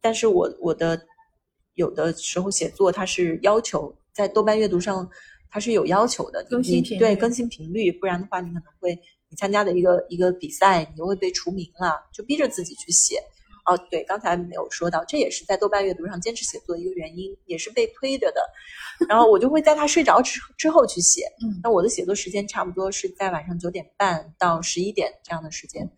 [0.00, 1.06] 但是我我的。
[1.76, 5.10] 有的时候写作它是要求在豆瓣阅读上，
[5.50, 8.94] 它是有要求的，更新频对更新频率，不然的话你可能会
[9.28, 13.20] 你参加的一个一个比赛，你就会被除名了，就逼着自己去写。
[13.64, 18.40] 哦，对，刚才没有说到，这也是在豆瓣阅读上坚持写作的一个原因，也是被推着的。
[19.08, 21.26] 然后我就会在他睡着之之后去写。
[21.42, 25.90] 嗯，那我的写作时间差不多是在晚上九点半到十一点这样的时间。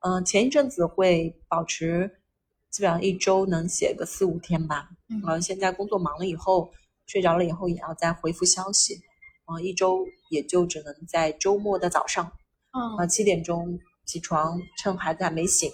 [0.00, 2.10] 嗯，前一阵子会保持。
[2.70, 6.68] 基本上一周能写个四五天吧，嗯，现在工作忙了以后，
[7.06, 8.96] 睡着了以后也要再回复消息，
[9.46, 12.32] 嗯，一周也就只能在周末的早上，
[12.98, 15.70] 嗯，七点钟起床，趁孩子还没醒，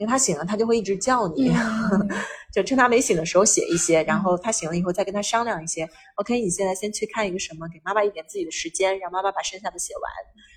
[0.00, 1.52] 因为他醒了，他就会一直叫你，
[2.54, 5.86] 就趁他没醒的时候写一些，然后他醒了以后再跟他商量一些
[6.16, 10.10] ，OK，你现在先去看一个什么，给妈妈一点自己的时间，让妈妈把剩下的写完，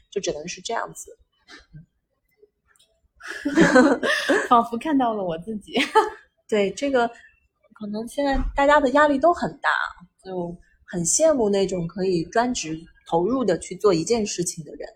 [0.09, 1.11] 就只能是这样子。
[4.47, 5.73] 仿佛看到了我自己。
[6.47, 7.05] 对这个，
[7.73, 9.69] 可能现在大家的压力都很大，
[10.23, 12.79] 就很羡慕那种可以专职
[13.09, 14.87] 投入的去做一件事情的人。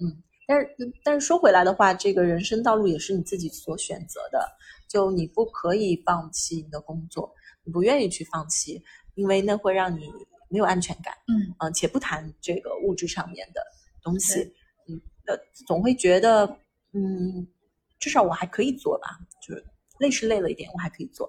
[0.00, 4.40] 嗯，但是但是说回来的话，这个人生道路也是你自己所选择的，
[4.88, 7.32] 就你不可以放弃你的工作，
[7.62, 8.82] 你不愿意去放弃，
[9.14, 10.10] 因为那会让你
[10.48, 11.14] 没有安全感。
[11.28, 13.60] 嗯嗯，且不谈这个物质上面的
[14.02, 14.40] 东西，
[14.88, 16.58] 嗯，呃，总会觉得
[16.94, 17.46] 嗯。
[18.00, 19.64] 至少我还可以做吧，就是
[19.98, 21.28] 累是累了一点，我还可以做。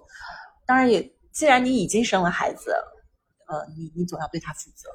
[0.64, 1.02] 当然也，
[1.32, 2.72] 既然你已经生了孩子，
[3.48, 4.88] 呃，你你总要对他负责，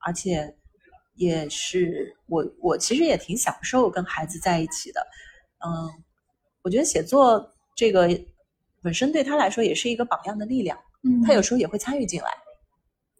[0.00, 0.54] 而且
[1.16, 5.00] 也是我我其实也挺享受跟孩子在一起的。
[5.66, 5.90] 嗯，
[6.62, 8.08] 我觉得写作这个
[8.82, 10.78] 本身对他来说也是一个榜样的力量。
[11.02, 12.28] 嗯，他有时候也会参与进来，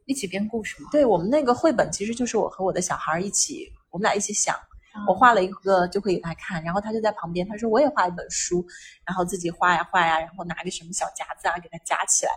[0.06, 0.88] 一起编故事吗？
[0.92, 4.56] 对我们那个绘本其实就是我和我的小孩一起，我们俩一起想。
[5.06, 8.64] 我画了一个就会给他看，然后他就在旁边，他说我也画一本书，
[9.06, 12.32] 然后自己画呀画呀，然后拿个什么小夹子啊给他夹起来。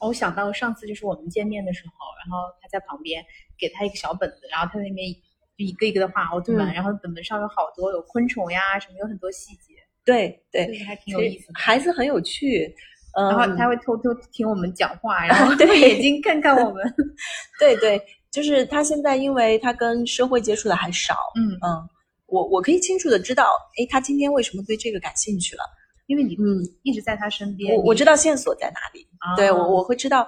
[0.00, 1.92] 我想到上次就是我们见面的时候，
[2.24, 3.24] 然后他在旁边
[3.58, 5.12] 给他一个小本子，然后他那边
[5.56, 9.74] 就一个一个的画奥特曼，然后本本上有好多有昆虫呀什么，有很多细节。
[10.04, 11.50] 对对，还挺有意思。
[11.54, 12.74] 孩子很有趣，
[13.14, 16.94] 然后他会偷偷听我们讲话， 然后对眼睛看看我们。
[17.58, 18.00] 对对。
[18.30, 21.88] 就是他现在，因为他跟社会接触的还少，嗯嗯，
[22.26, 25.64] 我我可以清楚的知道，哎，他今天为什么对这个感兴趣了？
[26.10, 30.26] 因为你嗯一直在他身边，我我知道线索在哪里，对我我会知道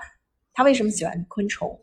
[0.53, 1.77] 他为什么喜欢昆虫，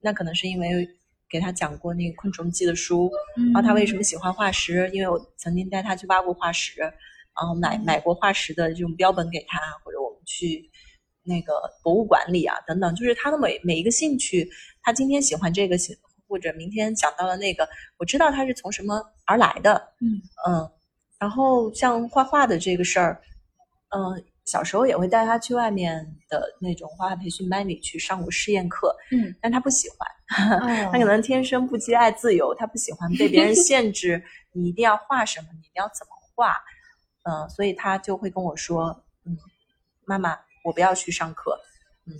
[0.00, 0.88] 那可能是因为
[1.30, 3.08] 给他讲过那个昆虫记的书，
[3.52, 4.90] 然后他为什么喜欢化石？
[4.92, 10.68] 因为我曾经带他去挖过化石，然后买买过化石的这种标本给他，或者我们去。
[11.26, 14.46] 那个博物馆里啊，等等，就是他的每每一个兴趣，
[14.82, 15.74] 他今天喜欢这个，
[16.28, 20.70] 或者明天讲到了那个，我知道他是从什么而来的，嗯嗯。
[21.18, 23.22] 然后像画画的这个事儿，
[23.94, 36.56] 嗯，小时候也会带他去外面的那种画画培训班里去上过试验课，嗯，但他不喜欢， 他可能天生不羁爱自由，他不喜欢被别人限制， 你一定要画什么，你一定要怎么画，
[37.22, 39.36] 嗯，所以他就会跟我说，嗯，
[40.04, 40.38] 妈妈。
[40.64, 41.54] 我不要去上课，
[42.06, 42.14] 嗯，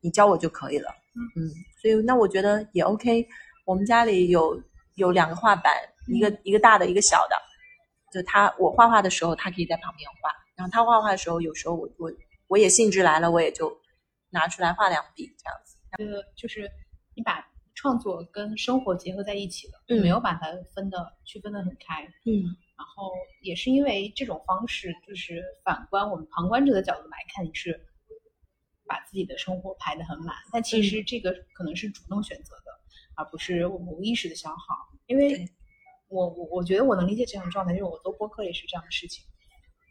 [0.00, 0.88] 你教我就可以了，
[1.34, 1.50] 嗯，
[1.82, 3.26] 所以那我觉得也 OK。
[3.64, 4.62] 我们家里有
[4.94, 5.74] 有两个画板，
[6.06, 7.34] 一个一个大的，一个小的。
[8.12, 12.12] 就他我画画的时候，他可以在旁边画；然后他画画的时候，有时候我我
[12.48, 13.80] 我也兴致来了，我也就
[14.30, 15.76] 拿出来画两笔这样子。
[15.92, 16.70] 呃，就是
[17.14, 22.42] 你把创作跟生活结合在一起了，没有把它分的区分的很开，嗯。
[22.76, 27.84] 然后也是因为这种方式，就是反观我们旁观者的角度来看，你是。
[28.90, 32.72] 把自己的生活排得很满，但其实这个可能是主动选择的，
[33.16, 34.74] 而不是我们无意识的消耗。
[35.04, 35.46] 因为
[36.08, 39.26] 我我我觉得我能理解这样状态，因为我做播客也是这样的事情，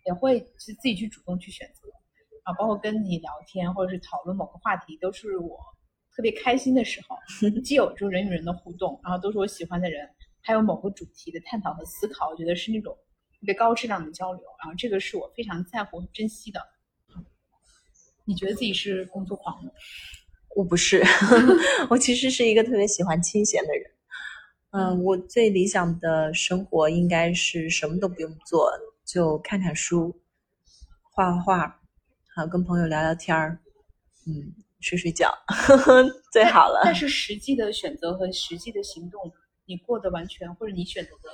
[0.07, 1.89] 也会是自己去主动去选择
[2.43, 5.59] 啊，包括跟你聊天或者是讨论某个话题，都是我
[6.15, 7.17] 特别开心的时候，
[7.61, 10.09] 既有这种人与人的互动，然后都是我喜欢的人，
[10.41, 12.97] 还有某个主题的探讨和思考，我觉得是那种
[13.39, 16.61] 特别高质量的交流，然后这个是我非常在乎和珍惜的。
[18.23, 19.71] 你觉得自己是工作狂吗？
[20.55, 21.03] 我不是，
[21.89, 23.91] 我其实是一个特别喜欢清闲的人。
[24.71, 28.69] 嗯，我最理想的生活应该是什么都不用做，
[29.07, 30.21] 就看看书、
[31.01, 31.79] 画画画，
[32.35, 33.57] 还有跟朋友聊聊天儿，
[34.27, 35.33] 嗯，睡睡觉，
[36.33, 36.81] 最好了。
[36.83, 39.31] 但是实际的选择和实际的行动，
[39.65, 41.29] 你过得完全或者你选择的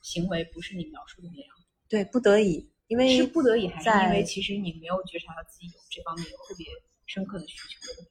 [0.00, 1.48] 行为不是你描述的那样。
[1.90, 6.66] 对，不得已，因为是不得已，还是因为其实你没有觉察到自己有这方面特别
[7.04, 8.02] 深刻的需求。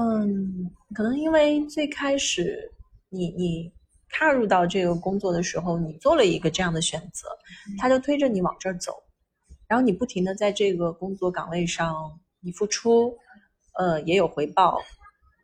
[0.00, 2.72] 嗯，可能因为最开始
[3.10, 3.70] 你你
[4.10, 7.28] 踏入到这个工作的时候，你做了一个这样的选择，
[7.78, 9.02] 他就推着你往这儿走，
[9.66, 13.16] 然后你不停的在这个工作岗位上你付出，
[13.78, 14.78] 呃，也有回报，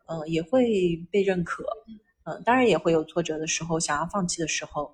[0.07, 1.63] 呃，也会被认可，
[2.25, 4.93] 嗯，当然也会有挫折的时候，想要放弃的时候，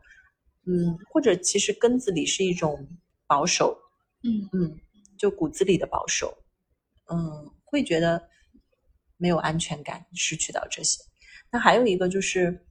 [0.66, 2.88] 嗯，或者其实根子里是一种
[3.28, 3.78] 保守，
[4.24, 4.80] 嗯嗯，
[5.18, 6.38] 就骨子里的保守，
[7.10, 8.30] 嗯，会觉得。
[9.18, 11.02] 没有安全感，失去到这些。
[11.50, 12.66] 那还有一个就是，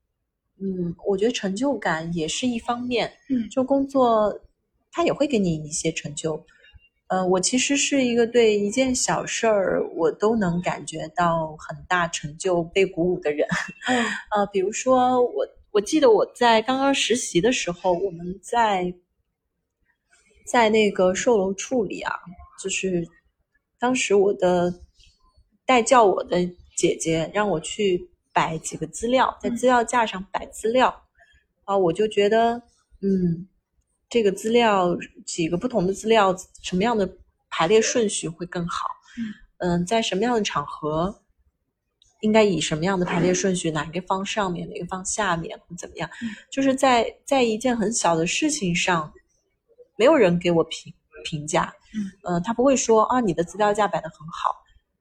[0.62, 3.12] 嗯，我觉得成就感也是一方面。
[3.28, 4.40] 嗯，就工作，
[4.92, 6.42] 它也会给你一些成就。
[7.08, 13.46] 呃，我其实是一个对一件小事儿我都能感觉到很大成就、被鼓舞的人。
[13.88, 14.04] 嗯，
[14.34, 18.94] 呃，比如说我，我记得我在刚刚实习的时候，我们在
[20.46, 22.14] 在那个售楼处里啊，
[22.62, 23.06] 就是
[23.78, 24.72] 当时我的。
[25.64, 26.44] 带教我的
[26.76, 31.02] 姐姐让我去摆几个资料，在资料架上摆资料，
[31.64, 32.62] 啊，我就觉得，
[33.00, 33.46] 嗯，
[34.08, 37.08] 这个资料几个不同的资料，什么样的
[37.50, 38.86] 排列顺序会更好？
[39.58, 41.22] 嗯，在什么样的场合，
[42.20, 46.08] 应该以什么样的排列顺序，哪个放上面，哪个放下面，或怎么样？
[46.50, 49.12] 就是在在一件很小的事情上，
[49.96, 50.92] 没有人给我评
[51.24, 51.72] 评价，
[52.24, 54.56] 嗯，他不会说啊，你的资料架摆的很好。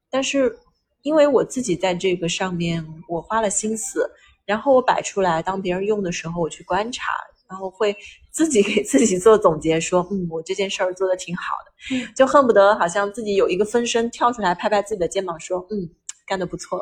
[0.10, 0.56] 但是，
[1.04, 4.10] 因为我自己在这个上面我花了心思，
[4.46, 7.12] 然后我摆出来，当别人用的时候，我去观察，
[7.50, 7.96] 然后会
[8.32, 15.90] 自己给自己做总结，说，嗯，我这件事儿做的挺好的，就恨不得好像自己有一个分身跳出来拍拍自己的肩膀，说，嗯，
[16.28, 16.82] 干得不错，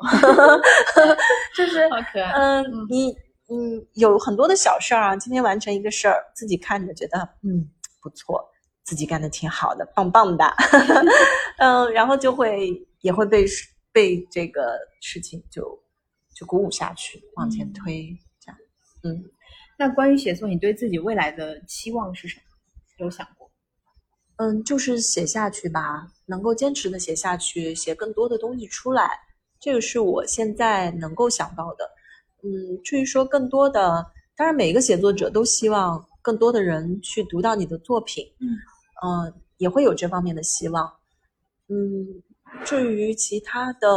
[1.55, 2.31] 就是好可爱。
[2.33, 3.11] 嗯，你
[3.49, 7.69] 嗯有很多的小事儿啊，今天完成一个事儿，自己看着觉得嗯
[8.01, 8.43] 不错，
[8.83, 10.45] 自己干的挺好的，棒棒的，
[11.59, 12.85] 嗯，然后就会。
[13.01, 13.45] 也会被
[13.91, 15.77] 被这个事情就
[16.35, 18.57] 就鼓舞下去，往前推，这样。
[19.03, 19.23] 嗯，
[19.77, 22.43] 那关于写作，你对自己未来的期望是什么？
[22.97, 23.49] 有想过？
[24.37, 29.09] 嗯，就是写下去吧，能够坚持的写下去，写更多的东西出来，
[29.59, 31.89] 这个是我现在能够想到的。
[32.43, 38.25] 嗯，至于说更多的，当然每一个写作者都希望更多的人去读到你的作品。
[38.39, 38.47] 嗯，
[39.01, 40.89] 呃，也会有这方面的希望。
[41.67, 42.23] 嗯。
[42.65, 43.87] 至于其他的，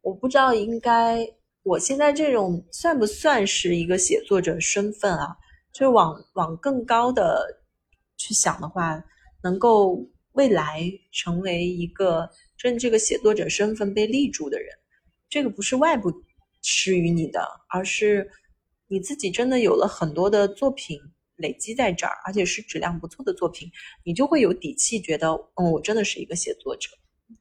[0.00, 1.24] 我不知道应该，
[1.62, 5.36] 我现在这种算不算是一个写作者身份啊？
[5.72, 7.62] 就往往更高的
[8.16, 9.00] 去想的话，
[9.42, 14.68] 能够未来成为一个真这个写作者身份被立住的人，
[15.28, 16.12] 这个不是外部
[16.62, 18.28] 施予你的，而是
[18.88, 20.98] 你自己真的有了很多的作品
[21.36, 23.70] 累积在这儿，而且是质量不错的作品，
[24.02, 26.90] 你就会有底气觉得，嗯，我真的是一个写作者，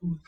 [0.04, 0.20] 嗯。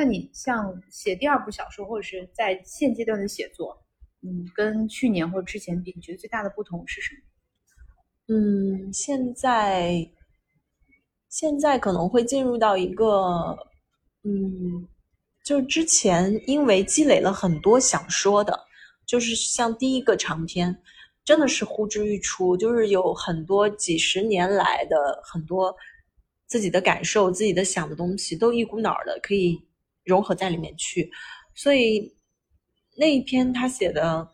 [0.00, 3.76] 那你像写第二部小说，或者是在现阶段的写作，
[4.22, 8.34] 嗯，跟去年或者之前比，你觉得最大的不同是什么？
[8.34, 10.10] 嗯，现在
[11.28, 13.54] 现在可能会进入到一个，
[14.24, 14.88] 嗯，
[15.44, 18.58] 就之前因为积累了很多想说的，
[19.04, 20.74] 就是像第一个长篇，
[21.26, 25.76] 真的是呼之欲出，就是有很多几十年来的很多
[26.46, 29.62] 自己的感受、自己的想的东西，都一股脑的可以。
[30.04, 31.10] 融合在里面去，
[31.54, 32.14] 所以
[32.96, 34.28] 那一篇他写的，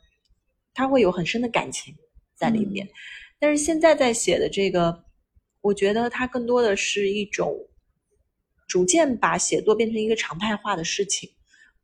[0.73, 1.95] 他会有很深的感情
[2.35, 2.89] 在里面。
[3.39, 5.05] 但是现在在写的这个，
[5.61, 7.55] 我觉得它更多的是一种
[8.67, 11.29] 逐渐把写作变成一个常态化的事情。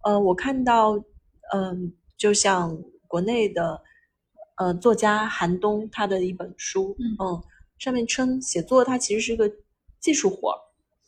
[0.04, 0.92] 呃，我看到，
[1.52, 2.76] 嗯，就像
[3.06, 3.82] 国内的
[4.56, 7.42] 呃作家韩东他的一本书，嗯，
[7.78, 9.50] 上面称写作它其实是个
[10.00, 10.54] 技术活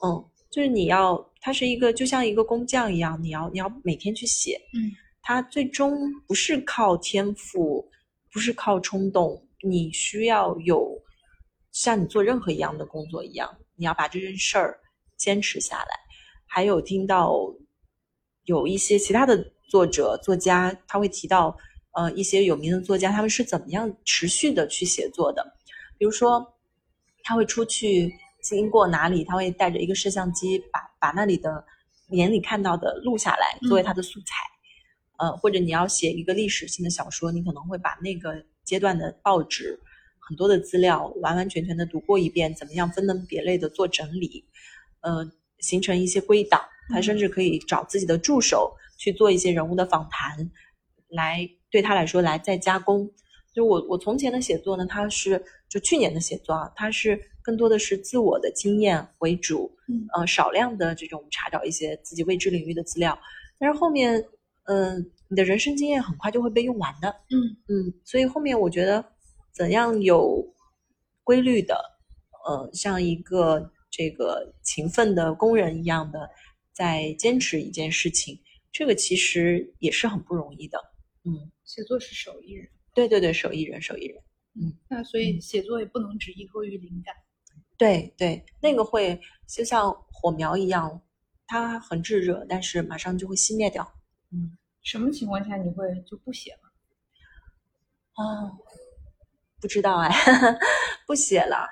[0.05, 0.25] 嗯。
[0.51, 1.17] 就是你要，
[1.47, 4.91] 它是一个就像一个工匠一样，你要你要每天去写，嗯，
[5.21, 7.87] 它最终不是靠天赋，
[8.33, 10.91] 不是靠冲动，你需要有
[11.71, 14.81] 像你做任何一样的工作一样，你要把这件事儿
[15.19, 15.91] 坚持下来。
[16.47, 17.39] 还有听到
[18.45, 19.37] 有一些其他的
[19.69, 21.55] 作者、作家，他会提到
[21.93, 25.45] 呃一些有名的作家，他们是怎么样持续的去写作的。
[25.99, 26.43] 比如说，
[27.23, 28.11] 他会出去
[28.45, 31.65] 经过哪里，他会带着一个摄像机，把把那里的
[32.11, 34.37] 眼里看到的录下来，作为他的素材。
[35.17, 39.81] 呃，或者你要写一个历史性的小说，你可能会把那个阶段的报纸
[40.19, 44.45] 很多的资料完完全全的读过一遍，怎么样分门别类的做整理，
[45.01, 45.31] 呃，
[45.61, 46.61] 形成一些归档。
[46.91, 50.51] 他甚至可以找自己的助手去做一些人物的访谈，
[51.09, 53.11] 来对他来说来再加工。
[53.55, 63.17] 就我我从前的写作呢，它是就去年的写作啊，它是更多的是自我的经验为主，嗯呃，少量的这种查找一些自己未知领域的资料。
[63.59, 64.25] 但是后面，
[64.65, 67.37] 嗯，你的人生经验很快就会被用完的，嗯
[67.69, 69.05] 嗯，所以后面我觉得
[69.53, 70.43] 怎样有
[71.23, 71.79] 规律的，
[72.47, 76.31] 呃，像一个这个勤奋的工人一样的
[76.73, 78.41] 在坚持一件事情，
[78.73, 80.79] 这个其实也是很不容易的。
[81.25, 82.67] 嗯，写作是手艺人。
[82.95, 84.17] 对对对，手艺人，手艺人。
[84.57, 87.15] 嗯，那所以写作也不能只依托于灵感。
[87.77, 91.01] 对对，那个会就像火苗一样，
[91.47, 93.87] 它很炙热，但是马上就会熄灭掉。
[94.33, 96.59] 嗯，什么情况下你会就不写了？
[98.17, 98.57] 哦，
[99.61, 100.11] 不知道哎，
[101.07, 101.67] 不写了。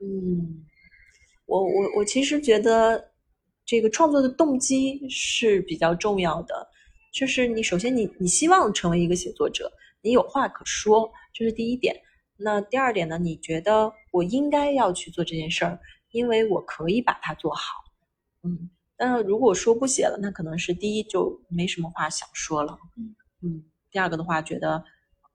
[0.00, 0.64] 嗯，
[1.46, 3.12] 我我我其实觉得
[3.66, 6.66] 这个创作的动机是比较重要的，
[7.12, 9.70] 就是你首先你你希望成为一个写作者。
[10.00, 11.98] 你有话可说，这是第一点。
[12.36, 13.16] 那第二点呢？
[13.16, 15.76] 你觉得我应该要去做这件事儿，
[16.12, 17.74] 因为我可以把它做好。
[18.44, 22.78] 嗯，但如果说不写了，那可能是第一就没什么话想说了。
[22.96, 23.64] 嗯嗯。
[23.90, 24.82] 第二个的话，觉得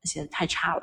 [0.04, 0.82] 写的太差了，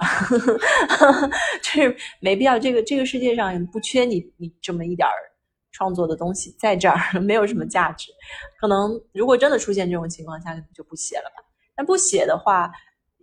[1.65, 2.59] 就是没必要。
[2.59, 5.17] 这个这个世界上也不缺你你这么一点儿
[5.73, 8.13] 创作的东西，在这儿 没有什么价值。
[8.61, 11.43] 可能如果真的出现这种情况下，就不写了吧。
[11.75, 12.71] 但不写的话。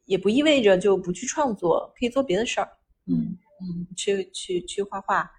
[0.05, 2.67] 也不意味着就不去创作，可以做别的事儿，
[3.07, 5.31] 嗯嗯，去去去画画，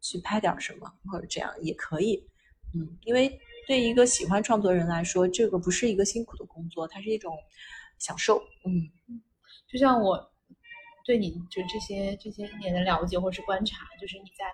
[0.00, 2.26] 去拍点什么，或者这样也可以，
[2.74, 7.36] 嗯，因为对一个喜欢创作人来说，这个不是一个辛苦的工作，它是一种
[7.98, 8.88] 享受，嗯，
[9.68, 10.32] 就像我
[11.04, 14.46] 对你就这些这些年的了解或是观察，就是你在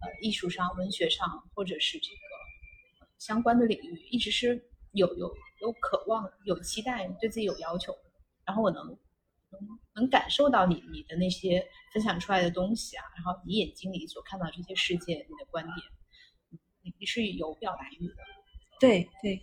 [0.00, 2.18] 呃艺术上、文学上，或者是这个
[3.18, 7.94] 相关的领域，一直是有有有渴望、有期待、对自己有要求，
[8.46, 8.96] 然后我能。
[9.52, 9.60] 能
[9.94, 15.76] 能感受到你你的那些分享出来的东西啊，然后你眼睛里所看到这些世界，你的观点，
[16.82, 18.14] 你你是有表达欲的。
[18.78, 19.38] 对对，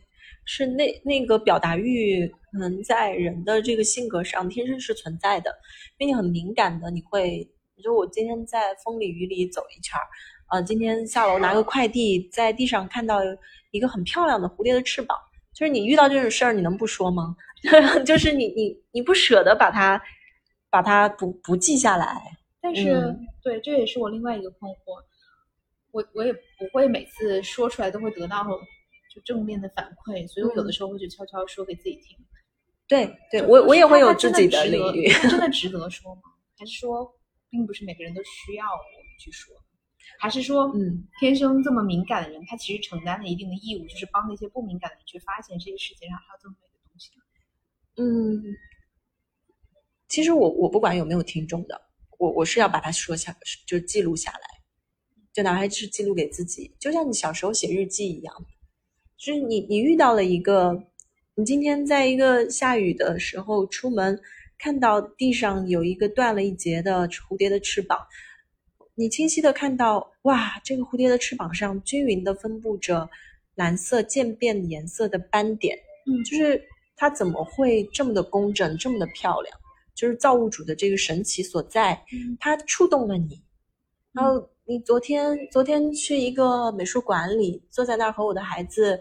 [0.45, 5.53] 是那那个表达欲，可能在人的这个性格上天生是存在的，
[5.97, 10.03] 因为你很敏感的，你会，你说我今天在风里雨里走一圈儿，
[10.49, 13.19] 呃，今天下楼拿个快递，在地上看到
[13.69, 15.15] 一个很漂亮的蝴蝶的翅膀，
[15.53, 17.35] 就是你遇到这种事儿，你能不说吗？
[18.05, 20.01] 就是你你你不舍得把它
[20.70, 25.03] 把它不不记下来，但是对，这也是我另外一个困惑。
[25.91, 28.45] 我我也不会每次说出来都会得到
[29.13, 32.18] 就正面的反馈，所以我有的时候会去悄悄说给自己听。
[32.88, 36.22] 对对，我我也会有自己的领域，真的 值得说吗？
[36.57, 37.11] 还是说
[37.49, 39.55] 并不是每个人都需要我们去说？
[40.20, 46.55] 还是说，嗯，天生这么敏感的人，他其实承担了一定的义务，就是帮那些不敏感的人去发现这个世界上还有这么。
[47.99, 48.43] 嗯，
[50.07, 51.81] 其实我我不管有没有听众的，
[52.19, 53.35] 我我是要把它说下，
[53.65, 54.39] 就记录下来，
[55.33, 58.35] 就哪怕是记录给自己，就像你小时候写日记一样，
[59.17, 60.83] 就是你你遇到了一个，
[61.33, 64.21] 你今天在一个下雨的时候出门，
[64.59, 67.97] 看到地上有一个断了一截的蝴蝶的翅膀，
[68.93, 73.09] 你清晰的看到，哇，这个蝴蝶的翅膀上均匀的分布着
[73.55, 75.75] 蓝色渐变颜色的斑点，
[76.05, 76.63] 嗯，就是。
[76.97, 79.57] 它怎么会这么的工整，这么的漂亮？
[79.95, 81.99] 就是造物主的这个神奇所在，
[82.39, 83.41] 它触动了你。
[84.11, 88.99] 然后你昨天昨天去一个美术馆里，坐在那儿和我的孩子，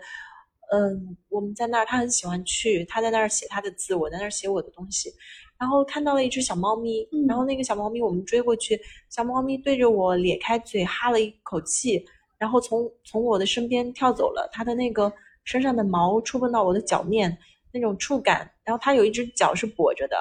[0.72, 5.12] 嗯，我们在那儿，他很喜欢去，他在那儿写他的字，我在那儿写我的东西。
[5.58, 8.80] 然后看到了一只小猫咪，然后那个小猫咪我们追过去，
[9.10, 12.02] 小猫咪对着我咧开嘴哈了一口气，
[12.38, 14.48] 然后从从我的身边跳走了。
[14.52, 15.12] 它的那个
[15.44, 17.36] 身上的毛触碰到我的脚面。
[17.78, 20.16] 那种触感，然后它有一只脚是跛着的，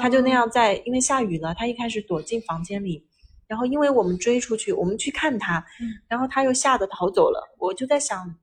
[0.00, 3.06] 它就那样在，因为下雨了，它一开始躲进房间里，
[3.46, 5.64] 然后因为我们追出去，我们去看它，
[6.08, 7.40] 然后它又吓得逃走了。
[7.58, 8.34] 我就在想，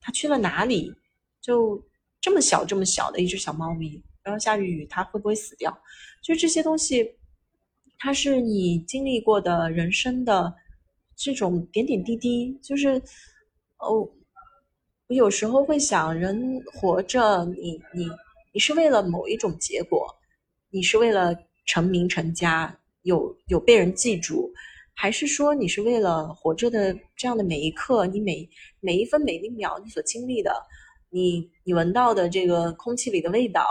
[0.00, 0.92] 它去了哪里？
[1.40, 1.80] 就
[2.20, 5.70] 这么小这么小的一只小猫咪，然后下雨它会不会死掉？
[6.22, 7.14] 就这些东西，
[7.98, 10.54] 它是你经历过的人生的
[11.16, 13.02] 这种点点滴滴，就是
[13.78, 14.10] 哦。
[15.10, 18.08] 我有时候会想，人活着，你你
[18.52, 20.06] 你是为了某一种结果，
[20.70, 21.36] 你是为了
[21.66, 24.52] 成名成家，有有被人记住，
[24.94, 28.48] 还是说你是为了活着的这样的每一刻，你每
[28.78, 30.54] 每一分每一秒你所经历的，
[31.10, 33.68] 你你闻到的这个空气里的味道，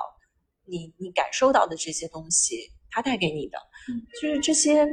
[0.66, 3.58] 你你感受到的这些东西，它带给你的，
[4.22, 4.86] 就是这些，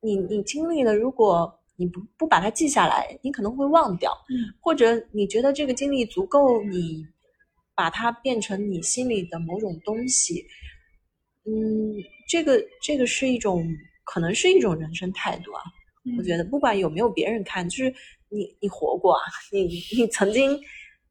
[0.00, 1.52] 你你经历了，如果。
[1.76, 4.12] 你不不把它记下来，你可能会忘掉，
[4.60, 7.06] 或者你觉得这个经历足够，你
[7.74, 10.46] 把它变成你心里的某种东西，
[11.44, 11.94] 嗯，
[12.28, 13.66] 这个这个是一种
[14.04, 15.60] 可能是一种人生态度啊。
[16.18, 17.94] 我觉得不管有没有别人看，就是
[18.28, 19.64] 你你活过啊，你
[19.96, 20.60] 你曾经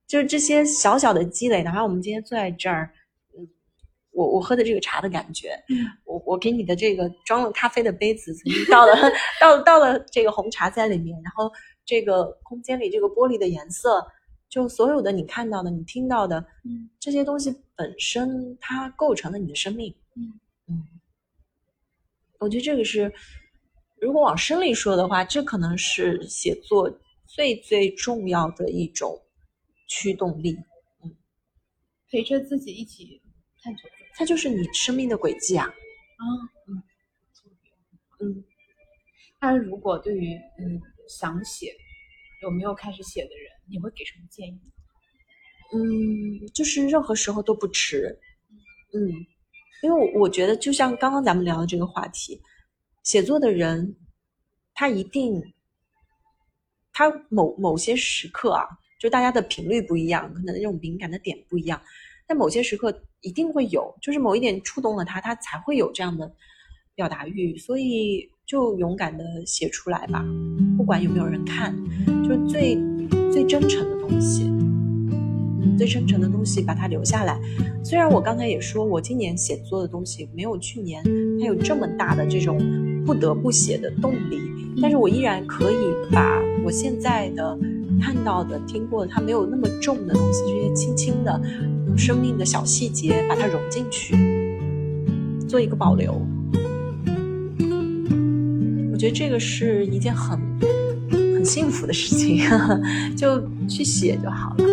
[0.08, 2.90] 就是这些小小的积累，哪怕我们今天坐在这儿。
[4.14, 5.50] 我我喝的这个茶的感觉，
[6.06, 8.94] 我我给你的这个装了咖啡的杯子，曾经倒了
[9.42, 11.52] 倒倒了这个红茶在里面，然后
[11.86, 14.06] 这个空间里这个玻璃的颜色，
[14.48, 20.40] 就所有的你看到的、你听到的，嗯，这些东西本身它构成了你的生命，嗯。
[20.70, 20.88] 嗯，
[22.40, 23.12] 我觉得这个是，
[24.00, 26.90] 如果往深里说的话，这可能是写作
[27.26, 29.22] 最最重要的一种
[29.88, 30.58] 驱动力，
[31.04, 31.14] 嗯，
[32.10, 33.22] 陪着自己一起
[33.62, 33.90] 探索。
[34.16, 35.66] 它就是你生命的轨迹啊！
[35.66, 36.24] 啊，
[36.68, 36.84] 嗯，
[38.20, 38.44] 嗯，
[39.42, 41.76] 那如果对于嗯想写
[42.42, 44.62] 有没有开始写的人，你会给什么建议？
[45.74, 48.20] 嗯，就是任何时候都不迟。
[48.94, 49.00] 嗯，
[49.82, 52.40] 因为我觉得就像刚刚咱们聊的这个话题，
[53.04, 53.96] 写作的人
[54.76, 55.42] 他一定
[56.94, 58.68] 他某某些时刻啊，
[59.00, 61.82] 就大家的频率不一样，可能那种敏感的点不一样。
[62.28, 66.32] 在某些时刻一定会有，就是某一点触动了他，他才会有这样的
[66.96, 70.26] 表达欲，所以就勇敢的写出来吧，
[70.78, 71.76] 不管有没有人看，
[72.24, 72.78] 就是最
[73.32, 74.52] 最真诚的东西，
[75.78, 77.40] 最真诚的东西把它留下来。
[77.84, 81.04] 虽然我刚才也说我今年写作的东西没有去年
[81.40, 82.58] 它有这么大的这种
[83.06, 84.40] 不得不写的动力，
[84.82, 85.76] 但是我依然可以
[86.12, 87.60] 把我现在的。
[88.02, 91.40] 看到的、听过的，它没有那么重的东西，这些轻轻的、
[91.98, 94.16] 生命的小细节，把它融进去，
[95.48, 96.14] 做一个保留。
[98.92, 100.40] 我觉得这个是一件很
[101.12, 102.42] 很幸福的事情，
[103.18, 104.66] 就去写就好了。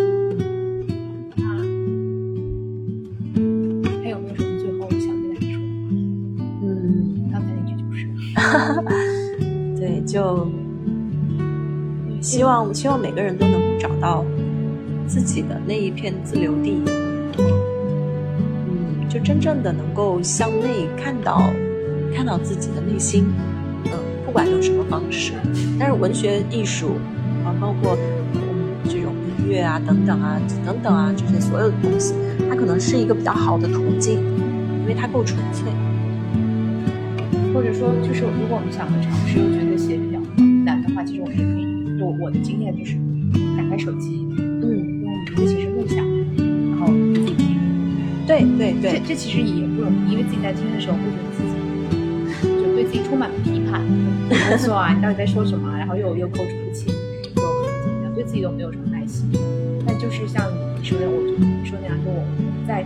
[4.03, 5.63] 还有没有什么最后想跟大家说的
[6.37, 6.45] 话？
[6.63, 8.07] 嗯，刚才那句就是，
[9.79, 10.47] 对，就。
[12.21, 14.23] 希望希望每个人都能找到
[15.07, 17.00] 自己的那一片自留地，嗯，
[19.11, 21.51] 就真正的能够向内看到
[22.15, 23.25] 看到自己的内心，
[23.85, 23.91] 嗯，
[24.25, 25.33] 不管用什么方式，
[25.77, 26.91] 但是文学艺术
[27.43, 27.97] 啊，包括
[28.33, 28.39] 嗯
[28.85, 32.15] 这种音乐啊等等啊等等啊这些所有的东西，
[32.49, 34.13] 它可能是一个比较好的途径，
[34.79, 35.69] 因为它够纯粹，
[37.53, 40.21] 或者说就是如果我们想要尝试又觉得写比较
[40.63, 41.71] 难的话，其实我们也可以。
[42.01, 42.95] 我我的经验就是
[48.91, 51.55] 这这其实也不容易，因为自己在听的时候会觉得自己
[52.61, 53.79] 就对自己充满了批判，
[54.59, 55.71] 说啊你到底在说什么？
[55.77, 57.41] 然后又又口齿不清，又
[57.83, 58.13] 怎么样？
[58.13, 59.31] 对自己都没有什么耐心。
[59.87, 60.45] 但就是像
[60.77, 62.83] 你说的，我你说那样，就我们在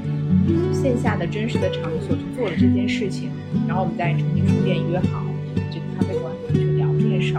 [0.71, 3.31] 线下的真实的场所去做了这件事情，
[3.67, 5.25] 然后我们在重庆书店约好
[5.73, 7.33] 这个咖啡馆去聊这件事，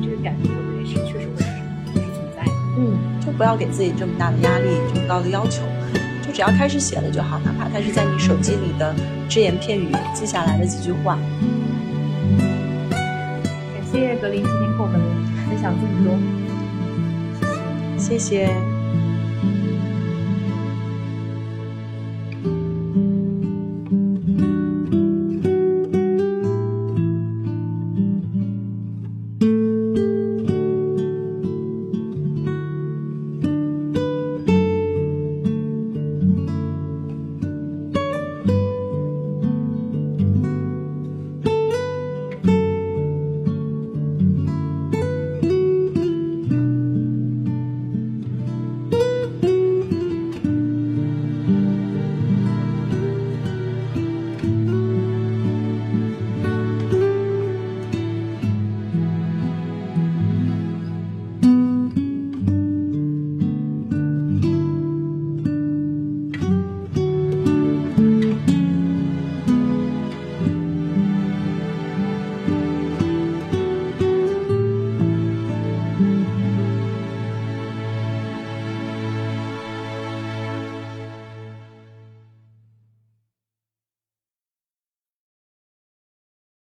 [0.00, 2.94] 这个感觉我觉得是确实会存在的嗯
[3.26, 3.32] 就。
[3.32, 5.62] 不要给自己这么大的压力，这么高的要求，
[6.38, 8.94] 只要开始写了就好，哪怕它是在你手机里的
[9.28, 11.18] 只言片语记下来的几句话。
[13.74, 15.00] 感谢格林今天跟我们
[15.48, 16.16] 分享这么多，
[17.98, 18.54] 谢谢。